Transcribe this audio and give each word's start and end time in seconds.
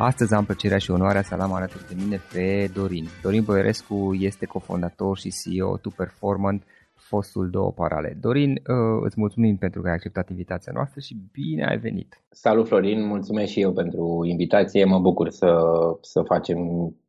Astăzi 0.00 0.34
am 0.34 0.44
plăcerea 0.44 0.78
și 0.78 0.90
onoarea 0.90 1.22
să 1.22 1.34
am 1.34 1.52
alături 1.52 1.88
de 1.88 1.94
mine 2.02 2.20
pe 2.32 2.70
Dorin. 2.74 3.04
Dorin 3.22 3.42
Boierescu 3.44 4.16
este 4.18 4.46
cofondator 4.46 5.18
și 5.18 5.30
CEO 5.30 5.76
Tu 5.76 5.90
Performant, 5.96 6.62
fostul 6.94 7.50
două 7.50 7.72
parale. 7.72 8.16
Dorin, 8.20 8.50
uh, 8.50 9.00
îți 9.04 9.20
mulțumim 9.20 9.56
pentru 9.56 9.80
că 9.80 9.88
ai 9.88 9.94
acceptat 9.94 10.28
invitația 10.30 10.72
noastră 10.74 11.00
și 11.00 11.16
bine 11.32 11.66
ai 11.66 11.78
venit. 11.78 12.20
Salut 12.30 12.66
Florin, 12.66 13.06
mulțumesc 13.06 13.50
și 13.50 13.60
eu 13.60 13.72
pentru 13.72 14.20
invitație. 14.24 14.84
Mă 14.84 14.98
bucur 14.98 15.28
să, 15.28 15.58
să 16.00 16.22
facem 16.22 16.58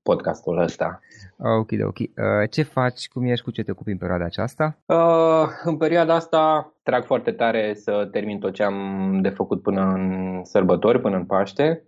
podcastul 0.04 0.58
ăsta. 0.58 1.00
Ok, 1.38 1.70
ok. 1.86 2.00
Uh, 2.00 2.50
ce 2.50 2.64
faci, 2.64 3.08
cum 3.08 3.24
ești, 3.24 3.44
cu 3.44 3.52
ce 3.52 3.64
te 3.64 3.72
ocupi 3.72 3.92
în 3.92 3.98
perioada 3.98 4.26
aceasta? 4.26 4.78
Uh, 4.86 5.48
în 5.64 5.78
perioada 5.78 6.14
asta 6.16 6.74
trag 6.84 7.06
foarte 7.06 7.32
tare 7.32 7.74
să 7.74 8.08
termin 8.12 8.40
tot 8.40 8.54
ce 8.54 8.64
am 8.64 9.20
de 9.22 9.30
făcut 9.30 9.62
până 9.62 9.82
în 9.82 10.40
sărbători, 10.44 11.02
până 11.02 11.16
în 11.16 11.26
Paște 11.26 11.84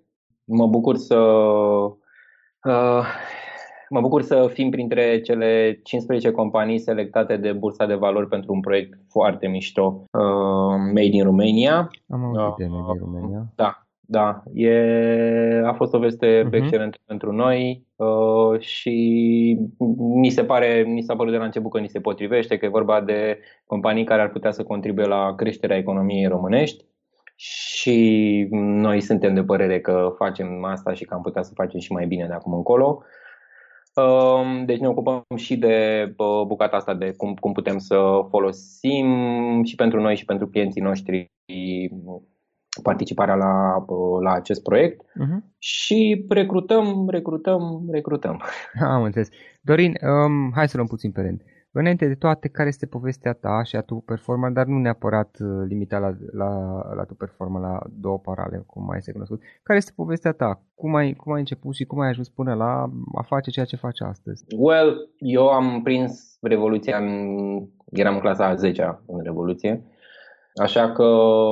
mă 0.52 0.68
bucur 0.68 0.96
să 0.96 1.16
uh, 2.64 3.06
mă 3.90 4.02
bucur 4.02 4.22
să 4.22 4.50
fim 4.54 4.70
printre 4.70 5.22
cele 5.22 5.80
15 5.84 6.32
companii 6.32 6.80
selectate 6.80 7.38
de 7.38 7.52
Bursa 7.52 7.86
de 7.86 7.94
Valori 7.94 8.28
pentru 8.28 8.54
un 8.54 8.60
proiect 8.60 9.00
foarte 9.10 9.48
mișto, 9.48 10.04
uh, 10.12 10.76
Made 10.94 11.10
in 11.12 11.24
Romania. 11.24 11.90
Am 12.10 12.24
auzit 12.24 12.56
de 12.58 12.66
Made 12.68 12.92
in 12.94 13.00
Romania. 13.00 13.46
Da, 13.56 13.86
da. 14.00 14.44
E, 14.54 15.62
a 15.66 15.74
fost 15.74 15.94
o 15.94 16.00
veste 16.00 16.44
uh-huh. 16.44 16.52
excelentă 16.52 16.98
pentru 17.06 17.32
noi 17.32 17.86
uh, 17.96 18.60
și 18.60 19.58
mi 19.98 20.30
se 20.30 20.44
pare, 20.44 20.84
mi 20.88 21.02
s-a 21.02 21.16
părut 21.16 21.32
de 21.32 21.38
la 21.38 21.46
început 21.46 21.72
că 21.72 21.80
ni 21.80 21.90
se 21.90 22.00
potrivește, 22.00 22.58
că 22.58 22.66
e 22.66 22.70
vorba 22.70 23.02
de 23.02 23.40
companii 23.66 24.04
care 24.04 24.22
ar 24.22 24.30
putea 24.30 24.52
să 24.52 24.64
contribuie 24.64 25.06
la 25.06 25.34
creșterea 25.36 25.78
economiei 25.78 26.26
românești 26.26 26.86
și 27.44 28.48
noi 28.52 29.02
suntem 29.02 29.34
de 29.34 29.44
părere 29.44 29.80
că 29.80 30.14
facem 30.18 30.64
asta 30.64 30.94
și 30.94 31.06
că 31.06 31.14
am 31.14 31.22
putea 31.22 31.42
să 31.42 31.52
facem 31.54 31.80
și 31.80 31.92
mai 31.92 32.06
bine 32.06 32.26
de 32.28 32.34
acum 32.34 32.54
încolo. 32.54 33.04
Um, 33.96 34.66
deci 34.66 34.80
ne 34.80 34.88
ocupăm 34.88 35.24
și 35.36 35.58
de 35.58 36.06
bucata 36.48 36.76
asta 36.76 36.94
de 36.94 37.14
cum, 37.18 37.34
cum 37.34 37.52
putem 37.52 37.78
să 37.78 38.00
folosim 38.30 39.08
și 39.64 39.76
pentru 39.76 40.02
noi 40.02 40.16
și 40.16 40.26
pentru 40.26 40.48
clienții 40.48 40.82
noștri 40.82 41.32
participarea 42.84 43.36
la, 43.36 43.86
la 44.22 44.32
acest 44.32 44.64
proiect 44.64 45.02
uh-huh. 45.02 45.40
și 45.58 46.26
recrutăm, 46.30 47.10
recrutăm, 47.10 47.88
recrutăm. 47.92 48.42
Am 48.94 49.04
înțeles. 49.04 49.30
Dorin, 49.62 49.94
um, 50.02 50.52
hai 50.56 50.68
să 50.68 50.76
luăm 50.76 50.88
puțin 50.88 51.12
pe 51.12 51.22
rând. 51.22 51.42
Înainte 51.74 52.08
de 52.08 52.16
toate, 52.16 52.48
care 52.48 52.68
este 52.68 52.86
povestea 52.86 53.34
ta 53.34 53.64
și 53.64 53.76
a 53.76 53.82
tu 53.82 53.96
performa, 53.96 54.50
dar 54.50 54.66
nu 54.66 54.78
neapărat 54.78 55.38
uh, 55.40 55.48
limita 55.68 55.98
la, 55.98 56.16
la, 56.32 56.50
la 56.96 57.04
tu 57.04 57.14
performa 57.14 57.60
la 57.60 57.80
două 58.00 58.20
parale, 58.20 58.64
cum 58.68 58.86
mai 58.86 58.98
este 58.98 59.12
cunoscut. 59.12 59.42
Care 59.64 59.78
este 59.78 59.92
povestea 59.96 60.32
ta? 60.32 60.62
Cum 60.76 60.96
ai, 60.96 61.14
cum 61.14 61.34
ai 61.34 61.40
început 61.40 61.76
și 61.76 61.84
cum 61.86 62.00
ai 62.00 62.10
ajuns 62.10 62.30
până 62.30 62.54
la 62.54 62.90
a 63.16 63.22
face 63.22 63.52
ceea 63.52 63.66
ce 63.66 63.76
faci 63.76 64.02
astăzi? 64.02 64.46
Well, 64.58 65.10
eu 65.18 65.48
am 65.48 65.82
prins 65.84 66.38
Revoluția, 66.42 66.98
în, 66.98 67.10
eram 67.92 68.14
în 68.14 68.20
clasa 68.20 68.46
a 68.46 68.56
10 68.56 69.02
în 69.06 69.22
Revoluție 69.24 69.84
Așa 70.56 70.92
că 70.92 71.04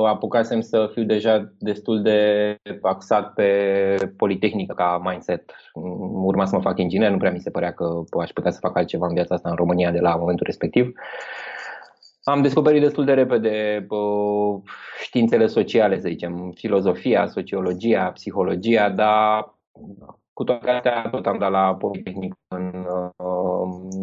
apucasem 0.06 0.62
să 0.62 0.90
fiu 0.94 1.04
deja 1.04 1.54
destul 1.60 2.02
de 2.02 2.56
axat 2.82 3.34
pe 3.34 4.14
politehnică 4.18 4.74
ca 4.74 5.02
mindset. 5.04 5.56
Urma 6.24 6.46
să 6.46 6.56
mă 6.56 6.62
fac 6.62 6.78
inginer, 6.78 7.12
nu 7.12 7.18
prea 7.18 7.32
mi 7.32 7.40
se 7.40 7.50
părea 7.50 7.74
că 7.74 8.04
aș 8.20 8.30
putea 8.30 8.52
să 8.52 8.60
fac 8.62 8.78
altceva 8.78 9.08
în 9.08 9.14
viața 9.14 9.36
asta 9.36 9.50
în 9.50 9.56
România 9.56 9.92
de 9.92 10.00
la 10.00 10.16
momentul 10.16 10.46
respectiv. 10.46 10.92
Am 12.24 12.42
descoperit 12.42 12.82
destul 12.82 13.06
de 13.06 13.14
repede 13.14 13.88
științele 15.02 15.48
sociale, 15.48 16.00
să 16.00 16.08
zicem, 16.08 16.52
filozofia, 16.56 17.28
sociologia, 17.28 18.12
psihologia, 18.12 18.90
dar 18.90 19.56
cu 20.34 20.44
toate 20.44 20.70
astea 20.70 21.08
tot 21.12 21.26
am 21.26 21.38
dat 21.38 21.52
la 21.52 21.76
politehnică 21.76 22.38
în 22.48 22.86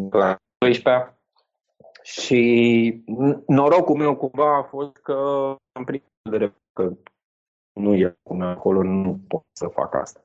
clasa 0.09 0.37
12 0.57 1.16
și 2.07 3.03
norocul 3.47 3.95
meu 3.95 4.15
cumva 4.15 4.57
a 4.57 4.63
fost 4.63 4.97
că 4.97 5.13
am 5.71 5.83
prins 5.83 6.03
că 6.73 6.91
nu 7.73 7.95
e 7.95 8.17
cum 8.23 8.41
acolo, 8.41 8.83
nu 8.83 9.19
pot 9.27 9.43
să 9.51 9.67
fac 9.67 9.95
asta. 9.95 10.21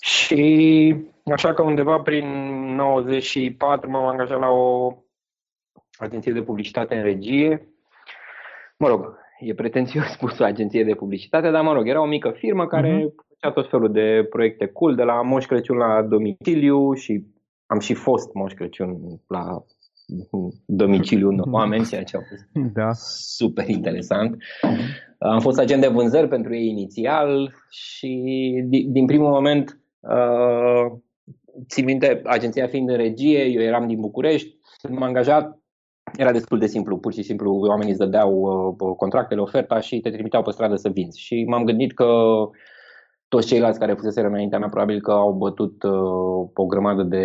Și 0.00 0.96
așa 1.24 1.54
că 1.54 1.62
undeva 1.62 1.98
prin 1.98 2.26
94 2.74 3.90
m-am 3.90 4.06
angajat 4.06 4.38
la 4.38 4.48
o 4.48 4.96
agenție 5.98 6.32
de 6.32 6.42
publicitate 6.42 6.94
în 6.94 7.02
regie. 7.02 7.68
Mă 8.78 8.88
rog, 8.88 9.18
e 9.38 9.54
pretențios 9.54 10.04
spus 10.16 10.38
o 10.38 10.44
agenție 10.44 10.84
de 10.84 10.94
publicitate, 10.94 11.50
dar 11.50 11.62
mă 11.62 11.72
rog, 11.72 11.88
era 11.88 12.00
o 12.00 12.06
mică 12.06 12.30
firmă 12.30 12.66
care 12.66 12.98
uh-huh. 12.98 13.26
făcea 13.28 13.52
tot 13.52 13.68
felul 13.68 13.92
de 13.92 14.26
proiecte 14.30 14.66
cool, 14.66 14.94
de 14.94 15.02
la 15.02 15.22
Moș 15.22 15.46
Crăciun 15.46 15.76
la 15.76 16.02
domiciliu 16.02 16.94
și 16.94 17.24
am 17.66 17.78
și 17.78 17.94
fost 17.94 18.34
Moș 18.34 18.52
Crăciun 18.52 19.20
la 19.26 19.64
domiciliul 20.66 21.32
unor 21.32 21.46
oameni, 21.50 21.86
ceea 21.86 22.02
ce 22.02 22.16
a 22.16 22.20
fost 22.20 22.72
da. 22.74 22.90
super 22.92 23.68
interesant. 23.68 24.36
Am 25.18 25.40
fost 25.40 25.58
agent 25.58 25.80
de 25.80 25.88
vânzări 25.88 26.28
pentru 26.28 26.54
ei 26.54 26.68
inițial 26.68 27.54
și 27.68 28.22
din 28.68 29.06
primul 29.06 29.30
moment, 29.30 29.80
uh, 30.00 30.98
țin 31.68 31.84
minte, 31.84 32.20
agenția 32.24 32.66
fiind 32.66 32.88
în 32.88 32.96
regie, 32.96 33.44
eu 33.44 33.62
eram 33.62 33.86
din 33.86 34.00
București, 34.00 34.56
când 34.82 34.98
m-am 34.98 35.08
angajat, 35.08 35.58
era 36.16 36.32
destul 36.32 36.58
de 36.58 36.66
simplu, 36.66 36.98
pur 36.98 37.12
și 37.12 37.22
simplu 37.22 37.52
oamenii 37.68 37.90
îți 37.90 38.00
dădeau 38.00 38.32
uh, 38.78 38.96
contractele, 38.96 39.40
oferta 39.40 39.80
și 39.80 40.00
te 40.00 40.10
trimiteau 40.10 40.42
pe 40.42 40.50
stradă 40.50 40.74
să 40.76 40.88
vinzi. 40.88 41.20
Și 41.20 41.44
m-am 41.48 41.64
gândit 41.64 41.94
că 41.94 42.06
toți 43.28 43.46
ceilalți 43.46 43.78
care 43.78 43.94
fuseseră 43.94 44.26
înaintea 44.26 44.58
mea 44.58 44.68
probabil 44.68 45.00
că 45.00 45.10
au 45.10 45.32
bătut 45.32 45.82
uh, 45.82 46.50
o 46.54 46.66
grămadă 46.66 47.02
de 47.02 47.24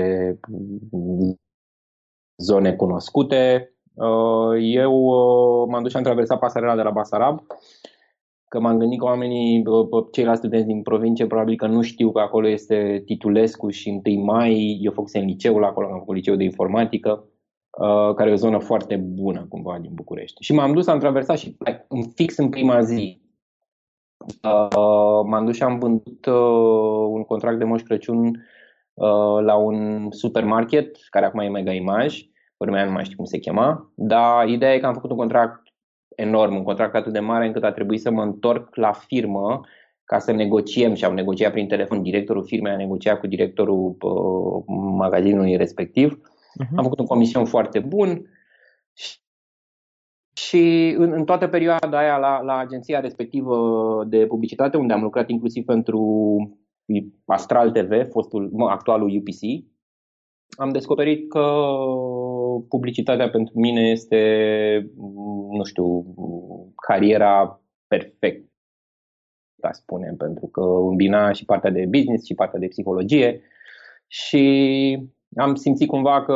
zone 2.37 2.73
cunoscute. 2.73 3.73
Uh, 3.93 4.57
eu 4.59 4.93
uh, 4.93 5.67
m-am 5.67 5.81
dus 5.81 5.91
și 5.91 5.97
am 5.97 6.03
traversat 6.03 6.39
pasarela 6.39 6.75
de 6.75 6.81
la 6.81 6.91
Basarab, 6.91 7.39
că 8.47 8.59
m-am 8.59 8.77
gândit 8.77 8.99
că 8.99 9.05
oamenii, 9.05 9.65
uh, 9.65 10.05
ceilalți 10.11 10.39
studenți 10.39 10.67
din 10.67 10.81
provincie, 10.81 11.27
probabil 11.27 11.55
că 11.55 11.67
nu 11.67 11.81
știu 11.81 12.11
că 12.11 12.19
acolo 12.19 12.47
este 12.47 13.01
Titulescu 13.05 13.69
și 13.69 14.01
1 14.05 14.23
mai, 14.23 14.79
eu 14.81 14.91
făcusem 14.91 15.25
liceul 15.25 15.63
acolo, 15.63 15.87
am 15.87 15.99
făcut 15.99 16.15
liceul 16.15 16.37
de 16.37 16.43
informatică, 16.43 17.23
care 18.15 18.29
e 18.29 18.33
o 18.33 18.35
zonă 18.35 18.59
foarte 18.59 18.95
bună 18.95 19.45
cumva 19.49 19.77
din 19.81 19.91
București. 19.93 20.43
Și 20.43 20.53
m-am 20.53 20.73
dus, 20.73 20.87
am 20.87 20.99
traversat 20.99 21.37
și 21.37 21.57
fix 22.15 22.37
în 22.37 22.49
prima 22.49 22.81
zi 22.81 23.21
m-am 25.25 25.45
dus 25.45 25.55
și 25.55 25.63
am 25.63 25.79
vândut 25.79 26.25
un 27.09 27.23
contract 27.23 27.57
de 27.57 27.63
Moș 27.63 27.81
Crăciun 27.81 28.45
Uh, 28.95 29.43
la 29.43 29.55
un 29.55 30.07
supermarket, 30.11 30.97
care 31.09 31.25
acum 31.25 31.39
e 31.39 31.47
Mega 31.47 31.71
Image, 31.71 32.17
urmea 32.57 32.85
nu 32.85 32.91
mai 32.91 33.03
știu 33.03 33.15
cum 33.15 33.25
se 33.25 33.37
chema, 33.37 33.91
dar 33.95 34.47
ideea 34.47 34.73
e 34.73 34.79
că 34.79 34.85
am 34.85 34.93
făcut 34.93 35.09
un 35.09 35.17
contract 35.17 35.61
enorm, 36.15 36.55
un 36.55 36.63
contract 36.63 36.95
atât 36.95 37.13
de 37.13 37.19
mare 37.19 37.45
încât 37.45 37.63
a 37.63 37.71
trebuit 37.71 38.01
să 38.01 38.11
mă 38.11 38.21
întorc 38.23 38.75
la 38.75 38.91
firmă 38.91 39.61
ca 40.03 40.19
să 40.19 40.31
negociem 40.31 40.93
și 40.93 41.05
am 41.05 41.13
negociat 41.13 41.51
prin 41.51 41.67
telefon. 41.67 42.01
Directorul 42.01 42.45
firmei 42.45 42.71
a 42.71 42.77
negociat 42.77 43.19
cu 43.19 43.27
directorul 43.27 43.95
uh, 43.99 44.63
magazinului 44.97 45.55
respectiv. 45.55 46.13
Uh-huh. 46.13 46.75
Am 46.75 46.83
făcut 46.83 46.99
un 46.99 47.05
comision 47.05 47.45
foarte 47.45 47.79
bun 47.79 48.29
și, 48.93 49.17
și 50.33 50.95
în, 50.97 51.11
în 51.11 51.25
toată 51.25 51.47
perioada 51.47 51.97
aia 51.97 52.17
la, 52.17 52.41
la 52.41 52.57
agenția 52.57 52.99
respectivă 52.99 54.03
de 54.07 54.25
publicitate, 54.25 54.77
unde 54.77 54.93
am 54.93 55.01
lucrat 55.01 55.29
inclusiv 55.29 55.65
pentru 55.65 55.99
Astral 57.25 57.71
TV, 57.71 58.09
fostul, 58.11 58.49
mă, 58.51 58.69
actualul 58.69 59.15
UPC, 59.17 59.65
am 60.57 60.69
descoperit 60.69 61.29
că 61.29 61.65
publicitatea 62.69 63.29
pentru 63.29 63.59
mine 63.59 63.81
este, 63.81 64.91
nu 65.51 65.63
știu, 65.63 66.15
cariera 66.75 67.61
perfectă, 67.87 68.49
aș 69.61 69.75
spune, 69.75 70.13
pentru 70.17 70.47
că 70.47 70.61
îmbina 70.61 71.31
și 71.31 71.45
partea 71.45 71.69
de 71.69 71.85
business 71.85 72.25
și 72.25 72.33
partea 72.33 72.59
de 72.59 72.67
psihologie 72.67 73.41
și 74.07 75.07
am 75.35 75.55
simțit 75.55 75.87
cumva 75.87 76.23
că 76.23 76.33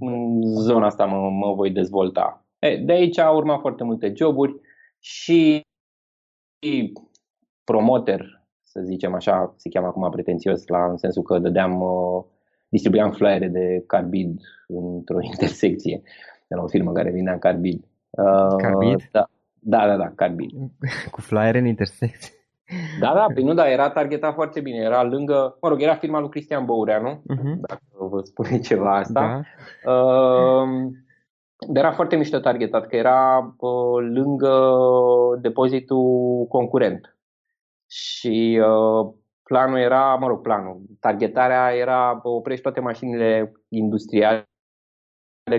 în 0.00 0.42
zona 0.42 0.86
asta 0.86 1.04
mă, 1.04 1.30
mă 1.30 1.54
voi 1.54 1.70
dezvolta. 1.70 2.46
E, 2.58 2.76
de 2.76 2.92
aici 2.92 3.18
au 3.18 3.36
urmat 3.36 3.60
foarte 3.60 3.84
multe 3.84 4.12
joburi 4.16 4.60
și 4.98 5.60
promoter 7.64 8.43
să 8.74 8.80
zicem 8.82 9.14
așa, 9.14 9.54
se 9.56 9.68
cheamă 9.68 9.86
acum 9.86 10.10
pretențios, 10.10 10.66
la, 10.66 10.84
în 10.84 10.96
sensul 10.96 11.22
că 11.22 11.38
dădeam, 11.38 11.80
uh, 11.80 12.24
distribuiam 12.68 13.10
flyere 13.10 13.48
de 13.48 13.84
carbid 13.86 14.40
într-o 14.66 15.22
intersecție 15.32 16.02
de 16.48 16.54
la 16.54 16.62
o 16.62 16.66
firmă 16.66 16.92
care 16.92 17.10
vindea 17.10 17.38
carbid. 17.38 17.84
Uh, 18.10 18.56
carbid? 18.56 19.08
Da, 19.12 19.28
da, 19.58 19.86
da, 19.86 19.96
da 19.96 20.12
carbid. 20.14 20.50
Cu 21.14 21.20
flyere 21.20 21.58
în 21.58 21.66
intersecție? 21.66 22.32
Da, 23.00 23.12
da, 23.14 23.26
păi 23.34 23.42
nu, 23.42 23.54
da, 23.54 23.70
era 23.70 23.90
targetat 23.90 24.34
foarte 24.34 24.60
bine. 24.60 24.76
Era 24.76 25.02
lângă, 25.02 25.56
mă 25.60 25.68
rog, 25.68 25.82
era 25.82 25.94
firma 25.94 26.20
lui 26.20 26.28
Cristian 26.28 26.64
Băureanu, 26.64 27.10
uh-huh. 27.10 27.56
dacă 27.60 27.82
vă 28.10 28.20
spune 28.22 28.58
ceva 28.58 28.96
asta. 28.96 29.44
Da. 29.84 29.92
Uh, 29.92 30.68
era 31.74 31.92
foarte 31.92 32.16
mișto 32.16 32.38
targetat, 32.38 32.86
că 32.86 32.96
era 32.96 33.54
uh, 33.58 34.06
lângă 34.14 34.52
depozitul 35.40 36.46
concurent 36.48 37.14
și 37.94 38.60
uh, 38.62 39.14
planul 39.42 39.78
era, 39.78 40.14
mă 40.14 40.26
rog, 40.26 40.40
planul, 40.40 40.82
targetarea 41.00 41.74
era 41.74 42.20
oprești 42.22 42.62
toate 42.62 42.80
mașinile 42.80 43.52
industriale 43.68 44.46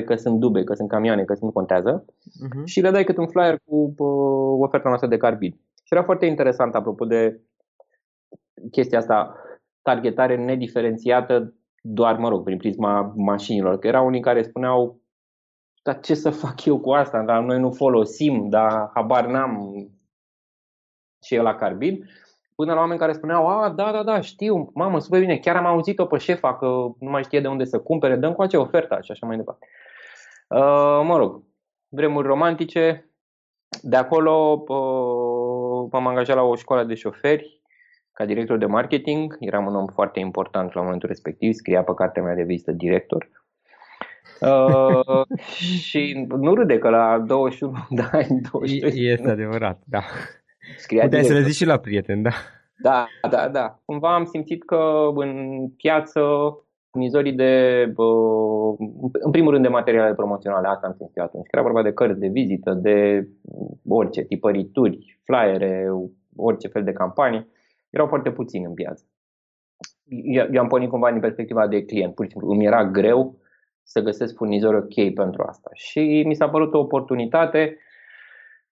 că 0.06 0.15
sunt 0.15 0.39
dube, 0.39 0.63
că 0.63 0.74
sunt 0.74 0.89
camioane, 0.89 1.24
că 1.24 1.36
nu 1.42 1.51
contează 1.51 2.06
uh-huh. 2.06 2.63
și 2.65 2.82
le 2.82 2.92
dai 2.92 3.04
cât 3.04 3.18
un 3.18 3.27
flyer 3.27 3.60
cu 3.65 3.94
uh, 3.98 4.65
oferta 4.65 4.88
noastră 4.88 5.10
de 5.10 5.18
carbid. 5.18 5.54
Și 5.54 5.94
era 5.94 6.04
foarte 6.04 6.25
interesant 6.25 6.75
apropo 6.75 7.06
de 7.06 7.42
chestia 8.72 8.98
asta, 8.98 9.36
targetare 9.82 10.36
nediferențiată 10.36 11.54
doar, 11.82 12.18
mă 12.18 12.30
rog, 12.30 12.44
prin 12.44 12.58
prisma 12.58 13.13
mașinilor, 13.15 13.80
că 13.80 13.88
erau 13.88 14.06
unii 14.06 14.22
care 14.22 14.44
spuneau 14.44 15.00
dar 15.84 16.00
ce 16.00 16.13
să 16.13 16.30
fac 16.30 16.65
eu 16.65 16.80
cu 16.80 16.92
asta, 16.92 17.24
dar 17.24 17.44
noi 17.44 17.60
nu 17.60 17.72
folosim, 17.72 18.50
dar 18.50 18.89
habar 18.94 19.25
n-am 19.25 19.86
și 21.25 21.36
e 21.36 21.42
la 21.42 21.56
carbid, 21.56 22.06
până 22.55 22.74
la 22.74 22.79
oameni 22.79 23.00
care 23.00 23.13
spuneau, 23.13 23.47
a, 23.47 23.69
da, 23.69 23.91
da, 23.91 24.03
da, 24.03 24.21
știu, 24.21 24.71
mamă, 24.74 25.00
super 25.00 25.19
bine, 25.19 25.38
chiar 25.38 25.55
am 25.55 25.65
auzit-o 25.65 26.05
pe 26.05 26.17
șefa 26.17 26.55
că 26.55 26.65
nu 27.00 27.09
mai 27.09 27.24
știe 27.24 27.39
de 27.39 27.47
unde 27.47 27.63
să 27.63 27.79
cumpere, 27.79 28.15
dăm 28.15 28.33
cu 28.33 28.41
acea 28.41 28.59
ofertă 28.59 29.00
și 29.01 29.12
așa 29.12 29.25
mai 29.25 29.38
departe. 29.38 29.67
Uh, 30.47 31.01
mă 31.03 31.17
rog, 31.17 31.43
vremuri 31.88 32.27
romantice, 32.27 33.09
de 33.81 33.95
acolo 33.95 34.63
uh, 34.67 35.89
m-am 35.91 36.07
angajat 36.07 36.35
la 36.35 36.41
o 36.41 36.55
școală 36.55 36.83
de 36.83 36.93
șoferi 36.93 37.62
ca 38.12 38.25
director 38.25 38.57
de 38.57 38.65
marketing, 38.65 39.38
eram 39.39 39.65
un 39.65 39.75
om 39.75 39.88
foarte 39.88 40.19
important 40.19 40.74
la 40.74 40.81
momentul 40.81 41.09
respectiv, 41.09 41.53
scria 41.53 41.83
pe 41.83 41.93
cartea 41.93 42.24
mea 42.24 42.35
de 42.35 42.43
vizită 42.43 42.71
director. 42.71 43.29
Uh, 44.39 45.25
și 45.88 46.25
nu 46.27 46.53
râde 46.53 46.77
că 46.77 46.89
la 46.89 47.19
21 47.19 47.74
de 47.89 48.03
ani, 48.12 48.41
22 48.51 49.12
Este 49.12 49.29
adevărat, 49.29 49.81
da. 49.85 50.03
Scria 50.77 51.03
Puteai 51.03 51.24
să 51.24 51.34
le 51.34 51.41
zici 51.41 51.55
și 51.55 51.65
la 51.65 51.77
prieteni, 51.77 52.24
da. 52.24 52.31
Da, 52.77 53.07
da, 53.29 53.50
da. 53.50 53.79
Cumva 53.86 54.15
am 54.15 54.25
simțit 54.25 54.65
că 54.65 55.10
în 55.15 55.69
piață 55.77 56.22
furnizorii 56.91 57.34
de, 57.34 57.84
în 59.22 59.31
primul 59.31 59.51
rând 59.51 59.63
de 59.63 59.69
materiale 59.69 60.13
promoționale, 60.13 60.67
asta 60.67 60.88
am 60.88 60.93
simțit 60.98 61.17
atunci. 61.17 61.48
Era 61.51 61.62
vorba 61.62 61.84
de 61.84 61.93
cărți 61.93 62.19
de 62.19 62.27
vizită, 62.27 62.74
de 62.74 63.27
orice, 63.88 64.22
tipărituri, 64.22 65.19
flyere, 65.24 65.88
orice 66.36 66.67
fel 66.67 66.84
de 66.84 66.91
campanii. 66.91 67.48
Erau 67.89 68.07
foarte 68.07 68.31
puțini 68.31 68.65
în 68.65 68.74
piață. 68.74 69.03
Eu, 70.07 70.48
eu 70.51 70.62
am 70.62 70.67
pornit 70.67 70.89
cumva 70.89 71.12
din 71.12 71.19
perspectiva 71.19 71.67
de 71.67 71.86
client. 71.86 72.13
Pur 72.15 72.25
și 72.25 72.31
simplu 72.31 72.50
îmi 72.50 72.65
era 72.65 72.86
greu 72.86 73.38
să 73.84 74.01
găsesc 74.01 74.36
furnizori 74.36 74.75
ok 74.75 75.13
pentru 75.13 75.43
asta. 75.48 75.69
Și 75.74 76.24
mi 76.27 76.36
s-a 76.36 76.50
părut 76.50 76.74
o 76.74 76.79
oportunitate, 76.79 77.77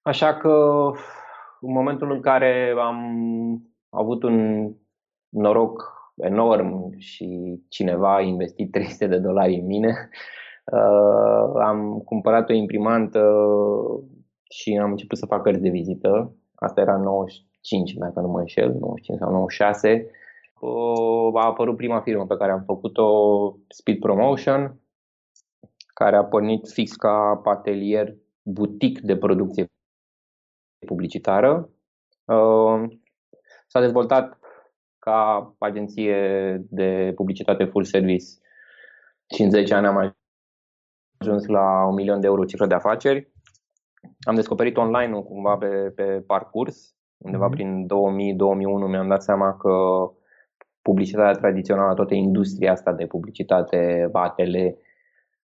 așa 0.02 0.34
că 0.34 0.92
în 1.66 1.72
momentul 1.72 2.12
în 2.12 2.22
care 2.22 2.74
am 2.78 2.98
avut 3.90 4.24
un 4.24 4.70
noroc 5.30 5.94
enorm 6.16 6.98
și 6.98 7.60
cineva 7.70 8.16
a 8.16 8.22
investit 8.22 8.72
300 8.78 9.08
de 9.08 9.18
dolari 9.18 9.60
în 9.60 9.66
mine, 9.66 10.10
uh, 10.72 11.62
am 11.62 12.02
cumpărat 12.06 12.50
o 12.50 12.54
imprimantă 12.54 13.22
și 14.50 14.80
am 14.82 14.90
început 14.90 15.18
să 15.18 15.26
fac 15.26 15.42
cărți 15.42 15.62
de 15.62 15.70
vizită. 15.70 16.36
Asta 16.56 16.82
era 16.82 16.98
95, 16.98 17.94
dacă 17.94 18.20
nu 18.20 18.28
mă 18.28 18.40
înșel, 18.40 18.74
95 18.80 19.20
sau 19.20 19.32
96. 19.32 20.10
Uh, 20.60 21.42
a 21.42 21.46
apărut 21.46 21.76
prima 21.76 22.00
firmă 22.00 22.26
pe 22.26 22.38
care 22.38 22.52
am 22.52 22.64
făcut-o, 22.66 23.08
Speed 23.68 24.00
Promotion, 24.00 24.80
care 25.94 26.16
a 26.16 26.24
pornit 26.24 26.68
fix 26.68 26.96
ca 26.96 27.42
atelier 27.44 28.16
butic 28.44 29.00
de 29.00 29.18
producție 29.18 29.73
publicitară. 30.84 31.70
Uh, 32.26 32.84
s-a 33.68 33.80
dezvoltat 33.80 34.40
ca 35.00 35.54
agenție 35.58 36.18
de 36.70 37.12
publicitate 37.16 37.66
full 37.66 37.84
service 37.84 38.26
și 39.34 39.42
în 39.42 39.50
10 39.50 39.74
ani 39.74 39.88
am 39.88 40.16
ajuns 41.18 41.46
la 41.46 41.86
un 41.88 41.94
milion 41.94 42.20
de 42.20 42.28
euro 42.28 42.46
cifră 42.46 42.66
de 42.66 42.74
afaceri. 42.74 43.32
Am 44.20 44.36
descoperit 44.36 44.78
online-ul 44.78 45.24
cumva 45.24 45.58
pe, 45.58 45.92
pe 45.96 46.04
parcurs, 46.04 46.96
undeva 47.18 47.46
mhm. 47.46 47.56
prin 47.56 47.88
2000-2001 48.88 48.90
mi-am 48.90 49.08
dat 49.08 49.24
seama 49.24 49.58
că 49.58 49.76
publicitatea 50.82 51.40
tradițională, 51.42 51.94
toată 51.94 52.14
industria 52.14 52.72
asta 52.72 52.94
de 52.94 53.06
publicitate, 53.06 54.08
batele, 54.12 54.78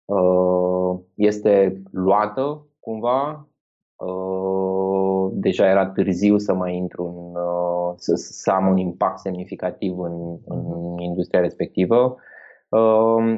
uh, 0.06 1.00
este 1.16 1.82
luată 1.92 2.68
cumva. 2.80 3.48
Uh, 5.28 5.34
deja 5.34 5.70
era 5.70 5.90
târziu 5.90 6.38
să 6.38 6.54
mai 6.54 6.76
intru 6.76 7.04
în, 7.04 7.42
uh, 7.42 7.94
să, 7.98 8.16
să 8.16 8.52
am 8.52 8.68
un 8.68 8.78
impact 8.78 9.20
semnificativ 9.20 10.00
în, 10.00 10.38
în 10.46 10.98
industria 10.98 11.40
respectivă. 11.40 12.18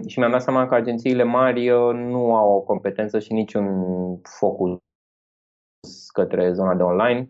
Și 0.07 0.19
mi-am 0.19 0.31
dat 0.31 0.41
seama 0.41 0.67
că 0.67 0.75
agențiile 0.75 1.23
mari 1.23 1.67
nu 1.93 2.35
au 2.35 2.51
o 2.51 2.61
competență 2.61 3.19
și 3.19 3.33
niciun 3.33 3.65
focus 4.23 4.77
către 6.13 6.51
zona 6.53 6.75
de 6.75 6.83
online. 6.83 7.29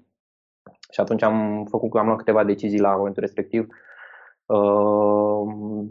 Și 0.92 1.00
atunci 1.00 1.24
am 1.24 1.66
făcut, 1.70 1.94
am 1.94 2.06
luat 2.06 2.18
câteva 2.18 2.44
decizii 2.44 2.80
la 2.80 2.96
momentul 2.96 3.22
respectiv 3.22 3.68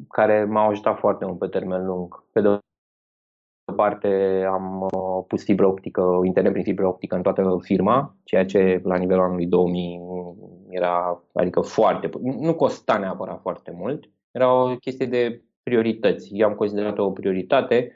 care 0.09 0.45
m-au 0.45 0.69
ajutat 0.69 0.99
foarte 0.99 1.25
mult 1.25 1.39
pe 1.39 1.47
termen 1.47 1.87
lung. 1.87 2.25
Pe 2.33 2.41
de 2.41 2.49
o 2.49 2.59
parte 3.73 4.43
am 4.51 4.81
uh, 4.81 5.25
pus 5.27 5.45
fibră 5.45 5.67
optică, 5.67 6.21
internet 6.25 6.53
prin 6.53 6.65
fibră 6.65 6.87
optică 6.87 7.17
în 7.17 7.23
toată 7.23 7.59
firma, 7.61 8.17
ceea 8.25 8.45
ce 8.45 8.81
la 8.85 8.97
nivelul 8.97 9.23
anului 9.23 9.47
2000 9.47 10.01
era, 10.69 11.23
adică 11.33 11.61
foarte, 11.61 12.11
nu 12.21 12.55
costa 12.55 12.99
neapărat 12.99 13.41
foarte 13.41 13.73
mult, 13.77 14.11
era 14.31 14.63
o 14.63 14.77
chestie 14.77 15.07
de 15.07 15.43
priorități. 15.63 16.29
Eu 16.33 16.49
am 16.49 16.55
considerat-o 16.55 17.05
o 17.05 17.11
prioritate 17.11 17.93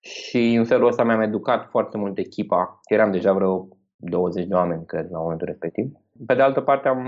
și 0.00 0.54
în 0.54 0.64
felul 0.64 0.88
ăsta 0.88 1.04
mi-am 1.04 1.20
educat 1.20 1.68
foarte 1.70 1.96
mult 1.96 2.18
echipa. 2.18 2.80
Eram 2.84 3.10
deja 3.10 3.32
vreo 3.32 3.68
20 3.96 4.46
de 4.46 4.54
oameni, 4.54 4.86
cred, 4.86 5.06
la 5.10 5.18
momentul 5.18 5.46
respectiv. 5.46 5.92
Pe 6.26 6.34
de 6.34 6.42
altă 6.42 6.60
parte, 6.60 6.88
am 6.88 7.02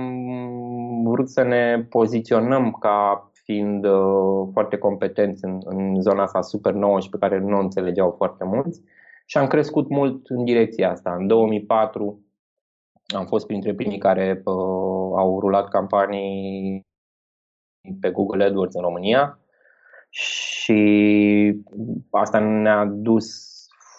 vrut 1.04 1.28
să 1.28 1.42
ne 1.42 1.86
poziționăm 1.88 2.70
ca 2.80 3.30
fiind 3.52 3.84
uh, 3.84 4.48
foarte 4.52 4.78
competenți 4.78 5.44
în, 5.44 5.60
în 5.64 6.00
zona 6.00 6.22
asta 6.22 6.40
super 6.40 6.72
nouă 6.72 7.00
și 7.00 7.08
pe 7.08 7.18
care 7.18 7.38
nu 7.38 7.56
o 7.56 7.60
înțelegeau 7.60 8.14
foarte 8.16 8.44
mulți 8.44 8.80
și 9.26 9.38
am 9.38 9.46
crescut 9.46 9.88
mult 9.88 10.26
în 10.28 10.44
direcția 10.44 10.90
asta. 10.90 11.14
În 11.14 11.26
2004 11.26 12.24
am 13.16 13.26
fost 13.26 13.46
printre 13.46 13.74
primii 13.74 13.98
care 13.98 14.40
uh, 14.44 14.54
au 15.16 15.40
rulat 15.40 15.68
campanii 15.68 16.80
pe 18.00 18.10
Google 18.10 18.44
AdWords 18.44 18.74
în 18.74 18.82
România 18.82 19.38
și 20.10 20.82
asta 22.10 22.38
ne-a 22.38 22.84
dus 22.84 23.50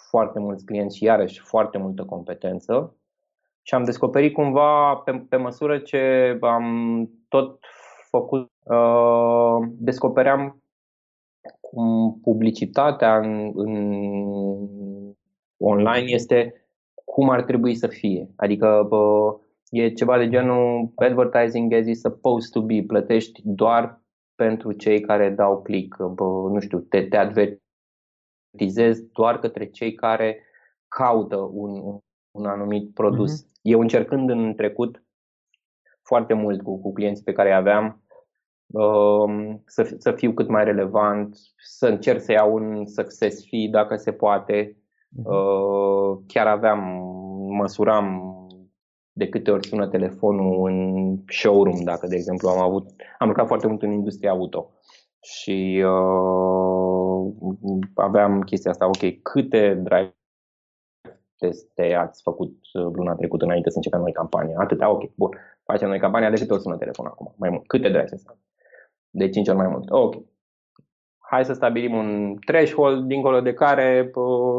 foarte 0.08 0.38
mulți 0.38 0.64
clienți 0.64 0.96
și 0.96 1.04
iarăși 1.04 1.40
foarte 1.40 1.78
multă 1.78 2.04
competență 2.04 2.96
și 3.62 3.74
am 3.74 3.84
descoperit 3.84 4.32
cumva 4.32 4.94
pe, 4.94 5.26
pe 5.28 5.36
măsură 5.36 5.78
ce 5.78 6.36
am 6.40 7.08
tot 7.28 7.58
făcut, 8.18 8.50
uh, 8.64 9.68
descopeream 9.78 10.62
cum 11.60 12.18
publicitatea 12.22 13.18
în, 13.18 13.52
în 13.54 13.74
online 15.58 16.10
este 16.10 16.66
cum 17.04 17.30
ar 17.30 17.42
trebui 17.42 17.74
să 17.74 17.86
fie. 17.86 18.30
Adică 18.36 18.86
bă, 18.88 19.36
e 19.70 19.92
ceva 19.92 20.18
de 20.18 20.28
genul 20.28 20.92
advertising 20.94 21.72
as 21.72 21.86
is 21.86 22.00
supposed 22.00 22.50
to 22.50 22.62
be, 22.62 22.84
plătești 22.86 23.40
doar 23.44 24.02
pentru 24.34 24.72
cei 24.72 25.00
care 25.00 25.30
dau 25.30 25.62
click, 25.62 25.96
bă, 26.02 26.24
nu 26.24 26.60
știu, 26.60 26.78
te, 26.78 27.02
te 27.02 27.16
advertizezi 27.16 29.02
doar 29.12 29.38
către 29.38 29.66
cei 29.66 29.94
care 29.94 30.38
caută 30.88 31.36
un, 31.36 32.00
un 32.30 32.46
anumit 32.46 32.94
produs. 32.94 33.42
Mm-hmm. 33.42 33.50
Eu 33.62 33.80
încercând 33.80 34.30
în 34.30 34.54
trecut 34.54 35.02
foarte 36.02 36.34
mult 36.34 36.62
cu, 36.62 36.80
cu 36.80 36.92
clienții 36.92 37.24
pe 37.24 37.32
care 37.32 37.48
îi 37.48 37.54
aveam 37.54 38.03
Um, 38.03 38.03
să, 39.66 39.94
să 39.98 40.12
fiu 40.12 40.32
cât 40.32 40.48
mai 40.48 40.64
relevant, 40.64 41.36
să 41.56 41.86
încerc 41.86 42.20
să 42.20 42.32
iau 42.32 42.54
un 42.54 42.86
success 42.86 43.46
fee 43.48 43.68
dacă 43.70 43.96
se 43.96 44.12
poate. 44.12 44.76
Mhm. 45.08 45.32
Uh, 45.32 46.18
chiar 46.26 46.46
aveam, 46.46 46.80
măsuram 47.58 48.22
de 49.12 49.28
câte 49.28 49.50
ori 49.50 49.66
sună 49.66 49.86
telefonul 49.86 50.70
în 50.70 51.16
showroom, 51.26 51.84
dacă 51.84 52.06
de 52.06 52.16
exemplu 52.16 52.48
am 52.48 52.58
avut, 52.58 52.86
am 53.18 53.28
lucrat 53.28 53.46
foarte 53.46 53.66
mult 53.66 53.82
în 53.82 53.92
industria 53.92 54.30
auto 54.30 54.70
și 55.20 55.84
uh, 55.86 57.32
aveam 57.94 58.40
chestia 58.40 58.70
asta, 58.70 58.86
ok, 58.86 59.22
câte 59.22 59.74
drive 59.74 60.16
teste 61.38 61.94
ați 61.94 62.22
făcut 62.22 62.56
luna 62.72 63.14
trecută 63.14 63.44
înainte 63.44 63.70
să 63.70 63.76
începem 63.76 64.00
noi 64.00 64.12
campania? 64.12 64.56
Atâta, 64.58 64.90
ok, 64.90 65.14
bun, 65.14 65.30
facem 65.64 65.88
noi 65.88 65.98
campania, 65.98 66.30
de 66.30 66.36
câte 66.36 66.52
ori 66.52 66.62
sună 66.62 66.76
telefonul 66.76 67.10
acum? 67.10 67.34
Mai 67.36 67.50
mult, 67.50 67.66
câte 67.66 67.88
drive 67.88 68.04
teste? 68.04 68.38
De 69.14 69.28
5 69.28 69.48
ori 69.48 69.56
mai 69.56 69.68
mult. 69.68 69.90
Ok. 69.90 70.14
Hai 71.18 71.44
să 71.44 71.52
stabilim 71.52 71.94
un 71.94 72.36
threshold 72.46 73.06
dincolo 73.06 73.40
de 73.40 73.54
care 73.54 74.10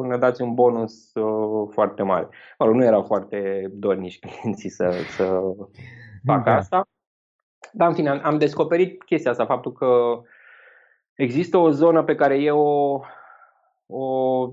ne 0.08 0.18
dați 0.18 0.42
un 0.42 0.54
bonus 0.54 1.14
uh, 1.14 1.70
foarte 1.72 2.04
mare. 2.04 2.30
Mă 2.60 2.66
nu 2.66 2.84
erau 2.84 3.04
foarte 3.04 3.70
dornici 3.74 4.20
clienții 4.26 4.70
să, 4.70 4.92
să 5.16 5.42
facă 6.26 6.50
da. 6.50 6.56
asta. 6.56 6.84
Dar 7.72 7.88
în 7.88 7.94
fine, 7.94 8.10
am, 8.10 8.20
am 8.24 8.38
descoperit 8.38 9.04
chestia 9.04 9.32
asta, 9.32 9.46
faptul 9.46 9.72
că 9.72 10.22
există 11.16 11.58
o 11.58 11.70
zonă 11.70 12.04
pe 12.04 12.16
care 12.16 12.38
eu 12.38 12.60
o, 12.60 13.02
o 13.86 14.50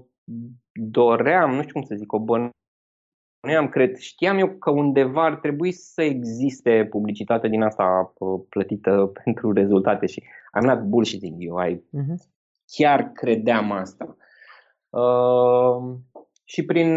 doream, 0.72 1.54
nu 1.54 1.60
știu 1.60 1.72
cum 1.72 1.82
să 1.82 1.94
zic, 1.94 2.12
o 2.12 2.18
bănuiam 2.18 2.61
noi 3.42 3.56
am 3.56 3.68
cred, 3.68 3.96
știam 3.96 4.38
eu 4.38 4.48
că 4.48 4.70
undeva 4.70 5.24
ar 5.24 5.36
trebui 5.36 5.72
să 5.72 6.02
existe 6.02 6.86
publicitate 6.90 7.48
din 7.48 7.62
asta 7.62 8.14
plătită 8.48 9.10
pentru 9.24 9.52
rezultate 9.52 10.06
și 10.06 10.22
am 10.50 10.64
not 10.64 10.80
bullshitting 10.80 11.42
you, 11.42 11.66
I 11.66 11.76
uh-huh. 11.76 12.14
chiar 12.66 13.10
credeam 13.12 13.72
asta. 13.72 14.16
Uh, 14.90 15.94
și 16.44 16.64
prin, 16.64 16.88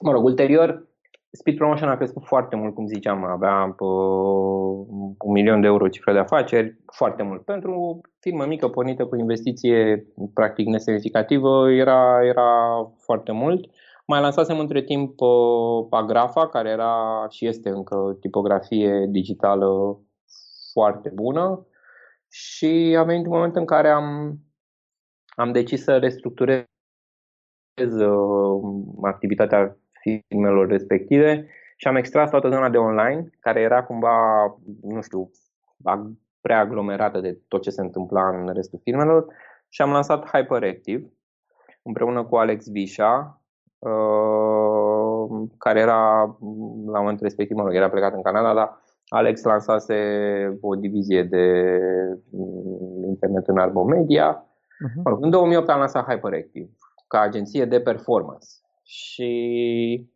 mă 0.00 0.12
rog, 0.12 0.24
ulterior, 0.24 0.88
Speed 1.30 1.56
Promotion 1.56 1.88
a 1.88 1.96
crescut 1.96 2.24
foarte 2.24 2.56
mult, 2.56 2.74
cum 2.74 2.86
ziceam, 2.86 3.24
avea 3.24 3.74
uh, 3.78 4.86
un 5.18 5.32
milion 5.32 5.60
de 5.60 5.66
euro 5.66 5.88
cifră 5.88 6.12
de 6.12 6.18
afaceri, 6.18 6.78
foarte 6.92 7.22
mult. 7.22 7.44
Pentru 7.44 7.72
o 7.72 7.98
firmă 8.20 8.44
mică 8.44 8.68
pornită 8.68 9.06
cu 9.06 9.16
investiție 9.16 10.06
practic 10.34 10.66
nesemnificativă 10.66 11.70
era, 11.70 12.24
era 12.24 12.90
foarte 12.98 13.32
mult. 13.32 13.64
Uh, 13.64 13.72
mai 14.06 14.20
lansasem 14.20 14.58
între 14.58 14.82
timp 14.82 15.20
uh, 15.20 15.86
Agrafa, 15.90 16.48
care 16.48 16.68
era 16.68 17.26
și 17.30 17.46
este 17.46 17.68
încă 17.68 18.16
tipografie 18.20 19.06
digitală 19.10 19.98
foarte 20.72 21.08
bună. 21.08 21.66
Și 22.28 22.96
a 22.98 23.02
venit 23.02 23.24
un 23.26 23.32
moment 23.32 23.56
în 23.56 23.64
care 23.64 23.88
am, 23.88 24.38
am 25.26 25.52
decis 25.52 25.82
să 25.82 25.98
restructurez 25.98 26.64
uh, 27.76 28.62
activitatea 29.02 29.78
firmelor 30.00 30.68
respective 30.68 31.48
și 31.76 31.88
am 31.88 31.96
extras 31.96 32.30
toată 32.30 32.48
zona 32.48 32.70
de 32.70 32.76
online, 32.78 33.30
care 33.40 33.60
era 33.60 33.84
cumva, 33.84 34.46
nu 34.82 35.00
știu, 35.00 35.30
prea 36.40 36.58
aglomerată 36.58 37.20
de 37.20 37.38
tot 37.48 37.62
ce 37.62 37.70
se 37.70 37.80
întâmpla 37.80 38.28
în 38.28 38.52
restul 38.54 38.80
firmelor. 38.82 39.26
Și 39.68 39.82
am 39.82 39.90
lansat 39.90 40.28
Hyperactive 40.28 41.12
împreună 41.82 42.24
cu 42.24 42.36
Alex 42.36 42.68
Vișa, 42.68 43.40
uh, 43.40 43.43
care 45.58 45.80
era 45.80 46.20
la 46.86 46.98
momentul 46.98 47.22
respectiv, 47.22 47.56
mă 47.56 47.62
rog, 47.62 47.74
era 47.74 47.90
plecat 47.90 48.14
în 48.14 48.22
Canada, 48.22 48.54
dar 48.54 48.82
Alex 49.08 49.42
lansase 49.42 49.94
o 50.60 50.74
divizie 50.74 51.22
de 51.22 51.78
mm, 52.30 53.04
internet 53.08 53.46
în 53.46 53.58
Arbo 53.58 53.84
Media. 53.84 54.46
Uh-huh. 54.46 55.02
Mă 55.04 55.10
rog, 55.10 55.22
în 55.22 55.30
2008 55.30 55.68
am 55.68 55.78
lansat 55.78 56.10
Hyperactive 56.10 56.70
ca 57.08 57.20
agenție 57.20 57.64
de 57.64 57.80
performance 57.80 58.46
și 58.82 60.08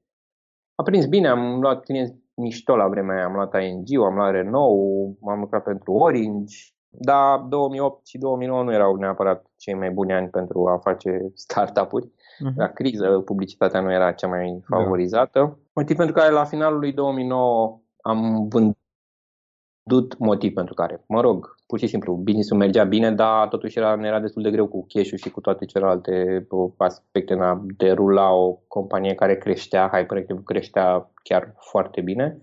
a 0.74 0.82
prins 0.82 1.06
bine, 1.06 1.28
am 1.28 1.60
luat 1.60 1.84
clienți 1.84 2.14
mișto 2.34 2.76
la 2.76 2.88
vremea 2.88 3.16
aia, 3.16 3.24
am 3.24 3.32
luat 3.32 3.62
ING, 3.62 4.02
am 4.04 4.14
luat 4.14 4.30
Renault, 4.30 5.18
am 5.28 5.40
lucrat 5.40 5.62
pentru 5.62 5.92
Orange, 5.92 6.56
dar 6.88 7.38
2008 7.38 8.06
și 8.06 8.18
2009 8.18 8.62
nu 8.62 8.72
erau 8.72 8.94
neapărat 8.94 9.46
cei 9.56 9.74
mai 9.74 9.90
buni 9.90 10.12
ani 10.12 10.28
pentru 10.28 10.66
a 10.66 10.78
face 10.78 11.30
startup-uri. 11.34 12.12
Uh-huh. 12.38 12.54
La 12.56 12.66
criză, 12.66 13.22
publicitatea 13.24 13.80
nu 13.80 13.92
era 13.92 14.12
cea 14.12 14.26
mai 14.26 14.64
da. 14.68 14.76
favorizată. 14.76 15.38
Da. 15.38 15.56
Motiv 15.72 15.96
pentru 15.96 16.14
care 16.14 16.32
la 16.32 16.44
finalul 16.44 16.78
lui 16.78 16.92
2009 16.92 17.80
am 18.02 18.48
vândut 18.48 20.18
motiv 20.18 20.52
pentru 20.52 20.74
care, 20.74 21.04
mă 21.06 21.20
rog, 21.20 21.56
pur 21.66 21.78
și 21.78 21.86
simplu, 21.86 22.14
business-ul 22.14 22.56
mergea 22.56 22.84
bine, 22.84 23.12
dar 23.12 23.48
totuși 23.48 23.78
era, 23.78 23.98
era 24.02 24.20
destul 24.20 24.42
de 24.42 24.50
greu 24.50 24.68
cu 24.68 24.86
cash 24.88 25.12
și 25.16 25.30
cu 25.30 25.40
toate 25.40 25.64
celelalte 25.64 26.46
aspecte 26.76 27.32
în 27.32 27.42
a 27.42 27.64
derula 27.76 28.32
o 28.32 28.52
companie 28.68 29.14
care 29.14 29.38
creștea, 29.38 29.90
Hyperactive 29.92 30.40
creștea 30.44 31.10
chiar 31.22 31.54
foarte 31.58 32.00
bine. 32.00 32.38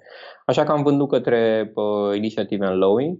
Așa 0.45 0.63
că 0.63 0.71
am 0.71 0.83
vândut 0.83 1.09
către 1.09 1.71
uh, 1.75 2.15
Initiative 2.15 2.65
and 2.65 2.77
Lowy, 2.77 3.19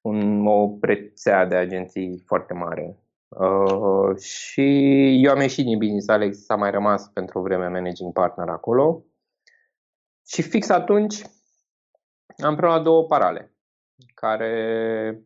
un, 0.00 0.46
o 0.46 0.68
prețea 0.68 1.46
de 1.46 1.54
agenții 1.54 2.22
foarte 2.26 2.54
mare. 2.54 2.96
Uh, 3.28 4.16
și 4.16 4.62
eu 5.24 5.30
am 5.30 5.40
ieșit 5.40 5.64
din 5.64 5.78
business, 5.78 6.08
Alex 6.08 6.48
a 6.48 6.56
mai 6.56 6.70
rămas 6.70 7.08
pentru 7.08 7.38
o 7.38 7.42
vreme 7.42 7.68
managing 7.68 8.12
partner 8.12 8.48
acolo. 8.48 9.04
Și 10.26 10.42
fix 10.42 10.68
atunci 10.68 11.22
am 12.44 12.56
preluat 12.56 12.82
două 12.82 13.04
parale, 13.04 13.52
care... 14.14 15.22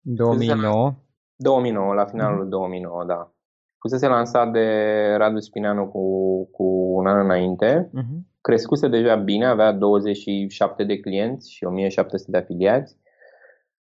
2009? 0.00 0.94
2009, 1.36 1.94
la 1.94 2.04
finalul 2.04 2.46
mm-hmm. 2.46 2.48
2009, 2.48 3.04
da. 3.04 3.30
Fusese 3.78 4.06
lansat 4.06 4.52
de 4.52 4.66
Radu 5.16 5.38
Spineanu 5.38 5.86
cu, 5.86 6.02
cu 6.50 6.64
un 6.96 7.06
an 7.06 7.18
înainte. 7.18 7.90
Mm-hmm. 7.90 8.38
Crescuse 8.40 8.88
deja 8.88 9.14
bine, 9.14 9.46
avea 9.46 9.72
27 9.72 10.84
de 10.84 11.00
clienți 11.00 11.52
și 11.52 11.64
1700 11.64 12.30
de 12.30 12.36
afiliați. 12.36 12.96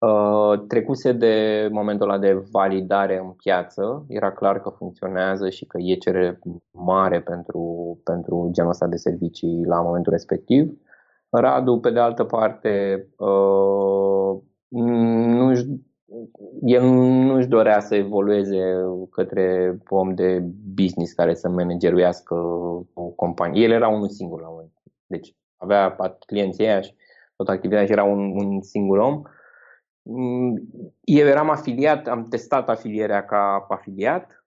Uh, 0.00 0.64
trecuse 0.68 1.12
de 1.12 1.68
momentul 1.72 2.08
ăla 2.08 2.18
de 2.18 2.32
validare 2.50 3.18
în 3.18 3.30
piață, 3.30 4.04
era 4.08 4.32
clar 4.32 4.60
că 4.60 4.68
funcționează 4.68 5.50
și 5.50 5.64
că 5.66 5.78
e 5.80 5.94
cerere 5.94 6.38
mare 6.70 7.20
pentru, 7.20 8.00
pentru 8.04 8.48
genul 8.52 8.70
ăsta 8.70 8.86
de 8.86 8.96
servicii 8.96 9.64
la 9.64 9.80
momentul 9.80 10.12
respectiv. 10.12 10.78
Radu, 11.30 11.78
pe 11.78 11.90
de 11.90 11.98
altă 11.98 12.24
parte, 12.24 13.06
uh, 13.16 14.40
nu 14.68 15.52
el 16.62 16.82
nu-și 17.24 17.46
dorea 17.46 17.80
să 17.80 17.94
evolueze 17.94 18.58
către 19.10 19.78
om 19.88 20.14
de 20.14 20.44
business 20.74 21.12
care 21.12 21.34
să 21.34 21.48
manageruiască 21.48 22.34
o 22.94 23.02
companie. 23.16 23.64
El 23.64 23.70
era 23.70 23.88
unul 23.88 24.08
singur 24.08 24.40
la 24.40 24.48
un 24.48 24.52
moment. 24.54 24.72
Deci 25.06 25.36
avea 25.56 25.96
clienții 26.26 26.66
aia 26.66 26.80
și 26.80 26.94
tot 27.36 27.48
activitatea 27.48 27.86
și 27.86 27.92
era 27.92 28.04
un, 28.04 28.18
un 28.18 28.60
singur 28.60 28.98
om. 28.98 29.14
Mm, 29.14 29.22
eu 31.00 31.26
eram 31.26 31.50
afiliat, 31.50 32.06
am 32.06 32.28
testat 32.28 32.68
afilierea 32.68 33.24
ca 33.24 33.66
afiliat, 33.68 34.44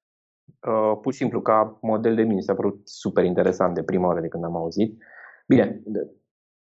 uh, 0.67 0.99
pur 1.01 1.11
și 1.11 1.17
simplu 1.17 1.41
ca 1.41 1.77
model 1.81 2.15
de 2.15 2.23
mine. 2.23 2.39
S-a 2.39 2.55
părut 2.55 2.87
super 2.87 3.23
interesant 3.23 3.75
de 3.75 3.83
prima 3.83 4.07
oară 4.07 4.19
de 4.21 4.27
când 4.27 4.43
am 4.43 4.55
auzit. 4.55 5.03
Bine, 5.47 5.81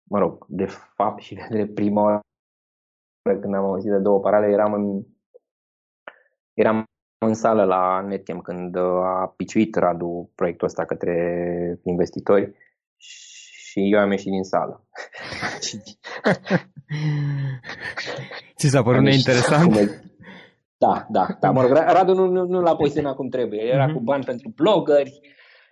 mă 0.04 0.20
rog, 0.20 0.46
de 0.48 0.66
fapt 0.96 1.22
și 1.22 1.36
de 1.50 1.68
prima 1.68 2.02
oară 2.02 2.22
când 3.40 3.54
am 3.54 3.64
auzit 3.64 3.92
de 3.92 4.00
două 4.00 4.20
parale, 4.20 4.52
eram 4.52 4.74
în, 4.74 5.04
eram 6.54 6.84
în 7.26 7.34
sală 7.34 7.64
la 7.64 8.02
Netcam 8.02 8.40
când 8.40 8.76
a 8.76 9.34
piciuit 9.36 9.76
Radu 9.76 10.32
proiectul 10.36 10.68
ăsta 10.68 10.86
către 10.86 11.80
investitori 11.84 12.56
și 12.96 13.35
eu 13.80 14.00
am 14.00 14.12
ieșit 14.12 14.32
din 14.32 14.44
sală. 14.44 14.84
Ți 18.58 18.68
s-a 18.68 18.84
părut 18.84 19.02
neinteresant? 19.02 20.04
Da, 20.78 21.06
da, 21.10 21.28
da, 21.40 21.52
mă 21.52 21.62
rog, 21.62 21.72
Radu 21.72 22.14
nu, 22.14 22.26
nu, 22.28 22.46
nu 22.46 22.62
l-a 22.62 22.76
poziționat 22.76 23.16
cum 23.16 23.30
trebuie. 23.30 23.62
Era 23.62 23.90
mm-hmm. 23.90 23.94
cu 23.94 24.00
bani 24.00 24.24
pentru 24.24 24.54
blogări 24.56 25.20